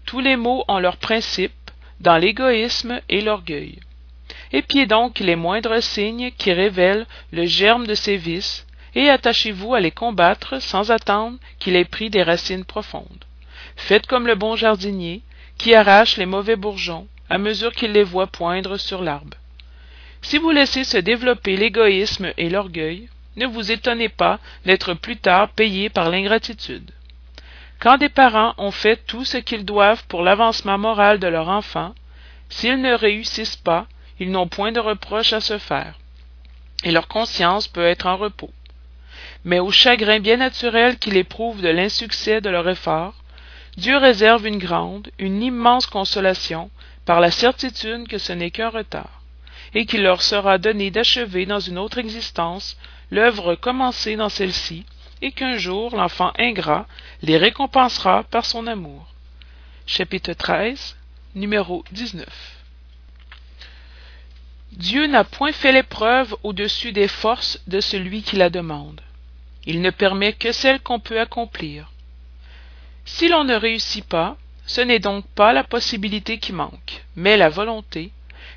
Tous 0.06 0.20
les 0.20 0.36
mots 0.36 0.64
ont 0.68 0.80
leur 0.80 0.98
principe, 0.98 1.52
dans 2.00 2.18
l'égoïsme 2.18 3.02
et 3.10 3.22
l'orgueil. 3.22 3.80
Épiez 4.52 4.86
donc 4.86 5.20
les 5.20 5.36
moindres 5.36 5.82
signes 5.82 6.32
qui 6.38 6.54
révèlent 6.54 7.08
le 7.32 7.46
germe 7.46 7.88
de 7.88 7.96
ces 7.96 8.18
vices, 8.18 8.67
et 8.98 9.12
attachez-vous 9.12 9.76
à 9.76 9.80
les 9.80 9.92
combattre 9.92 10.60
sans 10.60 10.90
attendre 10.90 11.38
qu'il 11.60 11.76
ait 11.76 11.86
pris 11.86 12.10
des 12.10 12.24
racines 12.24 12.66
profondes. 12.66 13.26
Faites 13.76 14.08
comme 14.08 14.26
le 14.26 14.34
bon 14.34 14.56
jardinier, 14.56 15.22
qui 15.60 15.76
arrache 15.76 16.18
les 16.18 16.26
mauvais 16.26 16.56
bourgeons 16.56 17.08
à 17.30 17.38
mesure 17.38 17.74
qu'il 17.74 17.92
les 17.92 18.04
voit 18.04 18.26
poindre 18.26 18.78
sur 18.78 19.04
l'arbre. 19.04 19.38
Si 20.24 20.40
vous 20.40 20.50
laissez 20.50 20.84
se 20.84 20.98
développer 20.98 21.58
l'égoïsme 21.58 22.34
et 22.38 22.50
l'orgueil, 22.50 23.08
ne 23.36 23.46
vous 23.46 23.72
étonnez 23.72 24.10
pas 24.10 24.40
d'être 24.66 24.96
plus 24.96 25.18
tard 25.18 25.50
payé 25.50 25.92
par 25.92 26.10
l'ingratitude. 26.10 26.90
Quand 27.80 28.00
des 28.00 28.10
parents 28.10 28.56
ont 28.58 28.72
fait 28.72 29.06
tout 29.06 29.26
ce 29.26 29.38
qu'ils 29.38 29.66
doivent 29.66 30.06
pour 30.08 30.24
l'avancement 30.24 30.80
moral 30.80 31.20
de 31.20 31.28
leur 31.28 31.50
enfant, 31.50 31.94
s'ils 32.50 32.82
ne 32.82 32.94
réussissent 32.94 33.58
pas, 33.58 33.86
ils 34.20 34.32
n'ont 34.32 34.48
point 34.48 34.72
de 34.72 34.80
reproche 34.80 35.34
à 35.34 35.40
se 35.40 35.60
faire, 35.60 36.00
et 36.84 36.90
leur 36.90 37.08
conscience 37.08 37.68
peut 37.68 37.86
être 37.86 38.08
en 38.08 38.18
repos. 38.18 38.52
Mais 39.46 39.60
au 39.60 39.72
chagrin 39.72 40.20
bien 40.20 40.38
naturel 40.38 40.98
qu'ils 40.98 41.18
éprouvent 41.18 41.62
de 41.62 41.70
l'insuccès 41.70 42.42
de 42.42 42.50
leur 42.50 42.68
effort, 42.68 43.14
Dieu 43.78 43.98
réserve 43.98 44.48
une 44.48 44.58
grande, 44.58 45.10
une 45.20 45.44
immense 45.44 45.86
consolation 45.86 46.72
par 47.06 47.20
la 47.20 47.32
certitude 47.32 48.08
que 48.08 48.18
ce 48.18 48.34
n'est 48.34 48.52
qu'un 48.52 48.70
retard, 48.70 49.22
et 49.74 49.86
qu'il 49.86 50.04
leur 50.04 50.22
sera 50.22 50.58
donné 50.58 50.92
d'achever 50.92 51.46
dans 51.46 51.60
une 51.60 51.78
autre 51.78 52.00
existence 52.00 52.78
l'œuvre 53.12 53.56
commencée 53.56 54.16
dans 54.16 54.30
celle-ci, 54.30 54.86
et 55.22 55.32
qu'un 55.32 55.58
jour 55.58 55.96
l'enfant 55.96 56.34
ingrat 56.38 56.88
les 57.22 57.38
récompensera 57.38 58.24
par 58.24 58.46
son 58.46 58.68
amour. 58.68 59.08
Chapitre 59.86 60.34
13, 60.34 60.98
numéro 61.36 61.84
19. 61.92 62.28
Dieu 64.74 65.08
n'a 65.08 65.24
point 65.24 65.52
fait 65.52 65.72
l'épreuve 65.72 66.36
au-dessus 66.44 66.92
des 66.92 67.08
forces 67.08 67.60
de 67.68 67.80
celui 67.80 68.22
qui 68.22 68.36
la 68.36 68.50
demande. 68.50 69.02
Il 69.68 69.82
ne 69.82 69.90
permet 69.90 70.32
que 70.32 70.54
celle 70.54 70.80
qu'on 70.80 71.02
peut 71.02 71.20
accomplir. 71.20 71.92
Si 73.04 73.28
l'on 73.28 73.44
ne 73.44 73.54
réussit 73.54 74.06
pas, 74.06 74.38
ce 74.66 74.82
n'est 74.82 75.00
donc 75.00 75.28
pas 75.28 75.52
la 75.52 75.64
possibilité 75.64 76.40
qui 76.40 76.54
manque, 76.54 77.04
mais 77.16 77.38
la 77.38 77.50
volonté, 77.50 78.12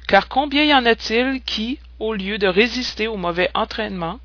car 0.06 0.28
combien 0.28 0.64
y 0.64 0.72
en 0.72 0.86
a-t-il 0.86 1.42
qui, 1.42 1.78
au 1.98 2.14
lieu 2.14 2.38
de 2.38 2.46
résister 2.46 3.08
au 3.08 3.16
mauvais 3.16 3.50
entraînement, 3.54 4.20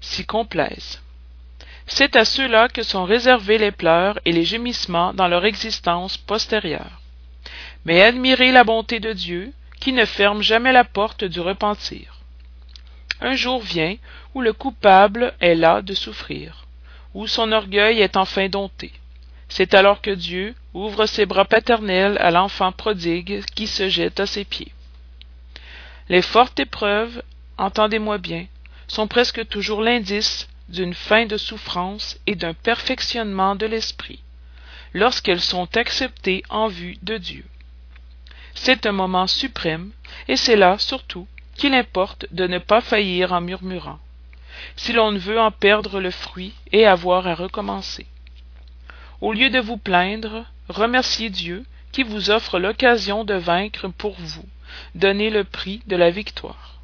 s'y 0.00 0.24
complaisent? 0.24 1.02
C'est 1.86 2.16
à 2.16 2.24
ceux-là 2.24 2.68
que 2.68 2.82
sont 2.82 3.04
réservés 3.04 3.58
les 3.58 3.70
pleurs 3.70 4.18
et 4.24 4.32
les 4.32 4.44
gémissements 4.44 5.12
dans 5.12 5.28
leur 5.28 5.44
existence 5.44 6.16
postérieure. 6.16 7.02
Mais 7.84 8.02
admirez 8.02 8.52
la 8.52 8.64
bonté 8.64 9.00
de 9.00 9.12
Dieu, 9.12 9.52
qui 9.80 9.92
ne 9.92 10.04
ferme 10.04 10.42
jamais 10.42 10.72
la 10.72 10.84
porte 10.84 11.24
du 11.24 11.40
repentir. 11.40 12.11
Un 13.24 13.36
jour 13.36 13.60
vient 13.60 13.96
où 14.34 14.40
le 14.40 14.52
coupable 14.52 15.32
est 15.40 15.54
là 15.54 15.80
de 15.80 15.94
souffrir, 15.94 16.66
où 17.14 17.28
son 17.28 17.52
orgueil 17.52 18.00
est 18.00 18.16
enfin 18.16 18.48
dompté. 18.48 18.90
C'est 19.48 19.74
alors 19.74 20.02
que 20.02 20.10
Dieu 20.10 20.56
ouvre 20.74 21.06
ses 21.06 21.24
bras 21.24 21.44
paternels 21.44 22.18
à 22.18 22.32
l'enfant 22.32 22.72
prodigue 22.72 23.44
qui 23.54 23.68
se 23.68 23.88
jette 23.88 24.18
à 24.18 24.26
ses 24.26 24.44
pieds. 24.44 24.72
Les 26.08 26.20
fortes 26.20 26.58
épreuves, 26.58 27.22
entendez-moi 27.58 28.18
bien, 28.18 28.46
sont 28.88 29.06
presque 29.06 29.46
toujours 29.46 29.82
l'indice 29.82 30.48
d'une 30.68 30.94
fin 30.94 31.24
de 31.24 31.36
souffrance 31.36 32.18
et 32.26 32.34
d'un 32.34 32.54
perfectionnement 32.54 33.54
de 33.54 33.66
l'esprit, 33.66 34.20
lorsqu'elles 34.94 35.40
sont 35.40 35.76
acceptées 35.76 36.42
en 36.50 36.66
vue 36.66 36.98
de 37.02 37.18
Dieu. 37.18 37.44
C'est 38.54 38.84
un 38.84 38.92
moment 38.92 39.28
suprême, 39.28 39.92
et 40.26 40.36
c'est 40.36 40.56
là, 40.56 40.76
surtout, 40.78 41.28
qu'il 41.62 41.74
importe 41.74 42.26
de 42.32 42.48
ne 42.48 42.58
pas 42.58 42.80
faillir 42.80 43.32
en 43.32 43.40
murmurant, 43.40 44.00
si 44.74 44.92
l'on 44.92 45.12
ne 45.12 45.18
veut 45.20 45.38
en 45.38 45.52
perdre 45.52 46.00
le 46.00 46.10
fruit 46.10 46.54
et 46.72 46.86
avoir 46.86 47.28
à 47.28 47.36
recommencer. 47.36 48.08
Au 49.20 49.32
lieu 49.32 49.48
de 49.48 49.60
vous 49.60 49.76
plaindre, 49.76 50.44
remerciez 50.68 51.30
Dieu 51.30 51.64
qui 51.92 52.02
vous 52.02 52.30
offre 52.30 52.58
l'occasion 52.58 53.22
de 53.22 53.34
vaincre 53.34 53.86
pour 53.86 54.16
vous, 54.18 54.48
donner 54.96 55.30
le 55.30 55.44
prix 55.44 55.80
de 55.86 55.94
la 55.94 56.10
victoire. 56.10 56.80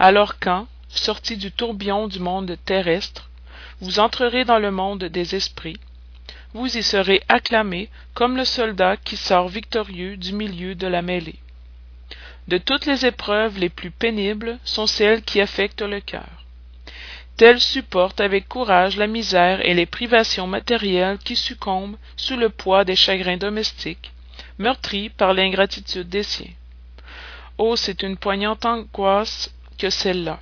Alors 0.00 0.40
quand, 0.40 0.66
sortis 0.88 1.36
du 1.36 1.52
tourbillon 1.52 2.08
du 2.08 2.18
monde 2.18 2.56
terrestre, 2.64 3.30
vous 3.80 4.00
entrerez 4.00 4.44
dans 4.44 4.58
le 4.58 4.72
monde 4.72 5.04
des 5.04 5.36
esprits, 5.36 5.78
vous 6.52 6.76
y 6.76 6.82
serez 6.82 7.22
acclamé 7.28 7.90
comme 8.12 8.36
le 8.36 8.44
soldat 8.44 8.96
qui 8.96 9.16
sort 9.16 9.48
victorieux 9.48 10.16
du 10.16 10.32
milieu 10.32 10.74
de 10.74 10.88
la 10.88 11.00
mêlée. 11.00 11.38
De 12.48 12.58
toutes 12.58 12.86
les 12.86 13.06
épreuves 13.06 13.58
les 13.58 13.68
plus 13.68 13.90
pénibles 13.90 14.58
sont 14.64 14.86
celles 14.86 15.22
qui 15.22 15.40
affectent 15.40 15.82
le 15.82 16.00
cœur 16.00 16.38
tel 17.38 17.60
supporte 17.60 18.20
avec 18.20 18.48
courage 18.48 18.96
la 18.96 19.06
misère 19.06 19.64
et 19.64 19.72
les 19.72 19.86
privations 19.86 20.48
matérielles 20.48 21.18
qui 21.18 21.36
succombent 21.36 21.96
sous 22.16 22.36
le 22.36 22.48
poids 22.48 22.84
des 22.84 22.96
chagrins 22.96 23.36
domestiques, 23.36 24.10
meurtris 24.58 25.08
par 25.08 25.34
l'ingratitude 25.34 26.08
des 26.08 26.24
siens. 26.24 26.50
Oh, 27.56 27.76
c'est 27.76 28.02
une 28.02 28.16
poignante 28.16 28.66
angoisse 28.66 29.54
que 29.78 29.88
celle-là, 29.88 30.40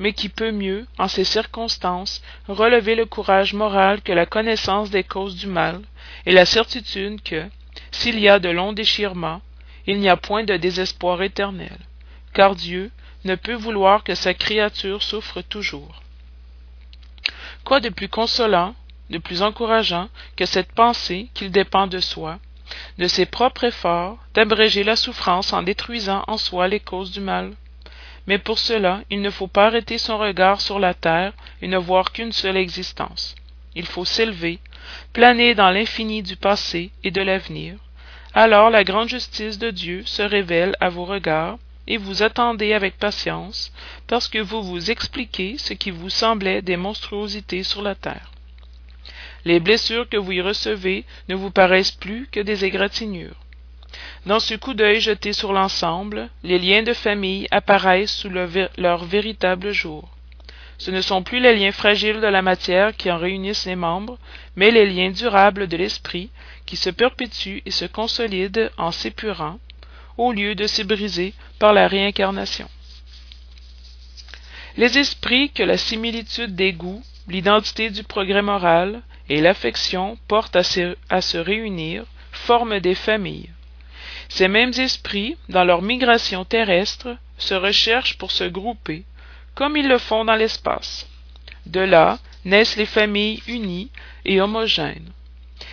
mais 0.00 0.12
qui 0.14 0.28
peut 0.28 0.50
mieux, 0.50 0.84
en 0.98 1.06
ces 1.06 1.22
circonstances, 1.22 2.20
relever 2.48 2.96
le 2.96 3.06
courage 3.06 3.54
moral 3.54 4.02
que 4.02 4.12
la 4.12 4.26
connaissance 4.26 4.90
des 4.90 5.04
causes 5.04 5.36
du 5.36 5.46
mal, 5.46 5.80
et 6.26 6.32
la 6.32 6.44
certitude 6.44 7.22
que, 7.22 7.44
s'il 7.92 8.18
y 8.18 8.28
a 8.28 8.40
de 8.40 8.48
longs 8.48 8.72
déchirements, 8.72 9.42
il 9.86 9.98
n'y 9.98 10.08
a 10.08 10.16
point 10.16 10.44
de 10.44 10.56
désespoir 10.56 11.22
éternel, 11.22 11.78
car 12.32 12.54
Dieu 12.54 12.90
ne 13.24 13.34
peut 13.34 13.54
vouloir 13.54 14.04
que 14.04 14.14
sa 14.14 14.34
créature 14.34 15.02
souffre 15.02 15.42
toujours. 15.42 16.02
Quoi 17.64 17.80
de 17.80 17.88
plus 17.88 18.08
consolant, 18.08 18.74
de 19.10 19.18
plus 19.18 19.42
encourageant 19.42 20.08
que 20.36 20.46
cette 20.46 20.72
pensée 20.72 21.28
qu'il 21.34 21.50
dépend 21.50 21.86
de 21.86 22.00
soi, 22.00 22.38
de 22.98 23.06
ses 23.06 23.26
propres 23.26 23.64
efforts, 23.64 24.18
d'abréger 24.34 24.82
la 24.84 24.96
souffrance 24.96 25.52
en 25.52 25.62
détruisant 25.62 26.24
en 26.26 26.36
soi 26.36 26.68
les 26.68 26.80
causes 26.80 27.12
du 27.12 27.20
mal? 27.20 27.52
Mais 28.26 28.38
pour 28.38 28.58
cela, 28.58 29.02
il 29.10 29.20
ne 29.20 29.30
faut 29.30 29.48
pas 29.48 29.66
arrêter 29.66 29.98
son 29.98 30.16
regard 30.18 30.60
sur 30.60 30.78
la 30.78 30.94
terre 30.94 31.32
et 31.60 31.68
ne 31.68 31.76
voir 31.78 32.12
qu'une 32.12 32.32
seule 32.32 32.56
existence. 32.56 33.34
Il 33.74 33.86
faut 33.86 34.04
s'élever, 34.04 34.60
planer 35.12 35.54
dans 35.54 35.70
l'infini 35.70 36.22
du 36.22 36.36
passé 36.36 36.90
et 37.02 37.10
de 37.10 37.20
l'avenir. 37.20 37.74
Alors 38.34 38.70
la 38.70 38.82
grande 38.82 39.10
justice 39.10 39.58
de 39.58 39.70
Dieu 39.70 40.04
se 40.06 40.22
révèle 40.22 40.74
à 40.80 40.88
vos 40.88 41.04
regards, 41.04 41.58
et 41.86 41.98
vous 41.98 42.22
attendez 42.22 42.72
avec 42.72 42.96
patience, 42.96 43.72
parce 44.06 44.28
que 44.28 44.38
vous 44.38 44.62
vous 44.62 44.90
expliquez 44.90 45.58
ce 45.58 45.74
qui 45.74 45.90
vous 45.90 46.08
semblait 46.08 46.62
des 46.62 46.76
monstruosités 46.76 47.62
sur 47.62 47.82
la 47.82 47.94
terre. 47.94 48.30
Les 49.44 49.60
blessures 49.60 50.08
que 50.08 50.16
vous 50.16 50.32
y 50.32 50.40
recevez 50.40 51.04
ne 51.28 51.34
vous 51.34 51.50
paraissent 51.50 51.90
plus 51.90 52.28
que 52.30 52.40
des 52.40 52.64
égratignures. 52.64 53.36
Dans 54.24 54.40
ce 54.40 54.54
coup 54.54 54.72
d'œil 54.72 55.00
jeté 55.00 55.32
sur 55.32 55.52
l'ensemble, 55.52 56.30
les 56.42 56.58
liens 56.58 56.84
de 56.84 56.94
famille 56.94 57.48
apparaissent 57.50 58.14
sous 58.14 58.30
leur 58.30 59.04
véritable 59.04 59.72
jour. 59.72 60.08
Ce 60.82 60.90
ne 60.90 61.00
sont 61.00 61.22
plus 61.22 61.38
les 61.38 61.54
liens 61.54 61.70
fragiles 61.70 62.20
de 62.20 62.26
la 62.26 62.42
matière 62.42 62.96
qui 62.96 63.08
en 63.08 63.16
réunissent 63.16 63.66
les 63.66 63.76
membres, 63.76 64.18
mais 64.56 64.72
les 64.72 64.84
liens 64.84 65.12
durables 65.12 65.68
de 65.68 65.76
l'esprit 65.76 66.28
qui 66.66 66.74
se 66.74 66.90
perpétuent 66.90 67.62
et 67.64 67.70
se 67.70 67.84
consolident 67.84 68.68
en 68.78 68.90
s'épurant, 68.90 69.60
au 70.18 70.32
lieu 70.32 70.56
de 70.56 70.66
se 70.66 70.82
briser 70.82 71.34
par 71.60 71.72
la 71.72 71.86
réincarnation. 71.86 72.68
Les 74.76 74.98
esprits 74.98 75.50
que 75.50 75.62
la 75.62 75.76
similitude 75.76 76.56
des 76.56 76.72
goûts, 76.72 77.04
l'identité 77.28 77.88
du 77.88 78.02
progrès 78.02 78.42
moral 78.42 79.02
et 79.28 79.40
l'affection 79.40 80.18
portent 80.26 80.56
à 80.56 80.64
se, 80.64 80.96
à 81.08 81.20
se 81.20 81.38
réunir 81.38 82.06
forment 82.32 82.80
des 82.80 82.96
familles. 82.96 83.50
Ces 84.28 84.48
mêmes 84.48 84.72
esprits, 84.76 85.36
dans 85.48 85.62
leur 85.62 85.80
migration 85.80 86.44
terrestre, 86.44 87.16
se 87.38 87.54
recherchent 87.54 88.18
pour 88.18 88.32
se 88.32 88.42
grouper, 88.42 89.04
comme 89.54 89.76
ils 89.76 89.88
le 89.88 89.98
font 89.98 90.24
dans 90.24 90.34
l'espace. 90.34 91.08
De 91.66 91.80
là 91.80 92.18
naissent 92.44 92.76
les 92.76 92.86
familles 92.86 93.42
unies 93.46 93.90
et 94.24 94.40
homogènes. 94.40 95.12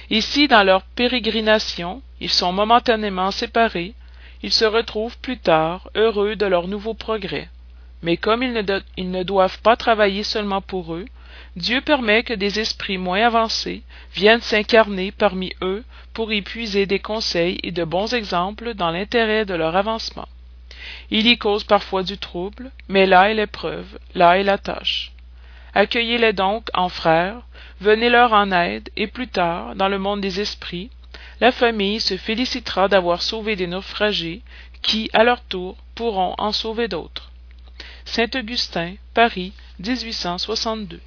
Ici, 0.10 0.48
dans 0.48 0.63
leur 0.63 0.84
pérégrination, 0.84 2.02
ils 2.20 2.30
sont 2.30 2.52
momentanément 2.52 3.32
séparés, 3.32 3.94
ils 4.44 4.52
se 4.52 4.65
retrouvent 4.65 5.18
plus 5.18 5.38
tard 5.38 5.89
heureux 5.96 6.36
de 6.36 6.46
leur 6.46 6.68
nouveau 6.68 6.94
progrès. 6.94 7.50
Mais 8.02 8.18
comme 8.18 8.44
ils 8.44 8.54
ne, 8.54 8.80
ils 8.98 9.12
ne 9.12 9.24
doivent 9.24 9.62
pas 9.62 9.76
travailler 9.76 10.24
seulement 10.24 10.62
pour 10.62 10.94
eux, 10.96 11.06
Dieu 11.56 11.82
permet 11.82 12.24
que 12.24 12.34
des 12.34 12.60
esprits 12.60 12.98
moins 12.98 13.26
avancés 13.26 13.84
viennent 14.13 14.42
s'incarner 14.42 15.12
parmi 15.12 15.54
eux 15.62 15.84
pour 16.13 16.32
y 16.32 16.42
puiser 16.42 16.86
des 16.86 17.00
conseils 17.00 17.60
et 17.63 17.72
de 17.72 17.84
bons 17.84 18.13
exemples 18.13 18.74
dans 18.74 18.92
l'intérêt 18.92 19.46
de 19.46 19.54
leur 19.54 19.76
avancement. 19.76 20.28
Il 21.12 21.28
y 21.28 21.38
cause 21.38 21.63
parfois 21.63 22.04
du 22.04 22.18
trouble, 22.18 22.72
mais 22.88 23.06
là 23.06 23.30
est 23.30 23.34
l'épreuve, 23.34 24.00
là 24.15 24.38
est 24.38 24.44
la 24.44 24.58
tâche. 24.58 25.12
Accueillez-les 25.74 26.34
donc 26.34 26.68
en 26.74 26.89
frères, 26.89 27.42
venez-leur 27.82 28.34
en 28.34 28.52
aide, 28.52 28.89
et 28.96 29.08
plus 29.08 29.28
tard, 29.28 29.76
dans 29.76 29.88
le 29.88 30.00
monde 30.00 30.22
des 30.22 30.39
esprits, 30.39 30.89
la 31.39 31.52
famille 31.52 32.00
se 32.00 32.18
félicitera 32.18 32.88
d'avoir 32.88 33.22
sauvé 33.22 33.56
des 33.56 33.68
naufragés 33.68 34.42
qui, 34.82 35.10
à 35.13 35.24
leur 35.24 35.42
tour, 35.42 35.78
pourront 35.96 36.36
en 36.38 36.52
sauver 36.52 36.88
d'autres. 36.88 37.32
Saint 38.06 38.30
Augustin, 38.36 38.96
Paris, 39.13 39.54
1862. 39.80 41.00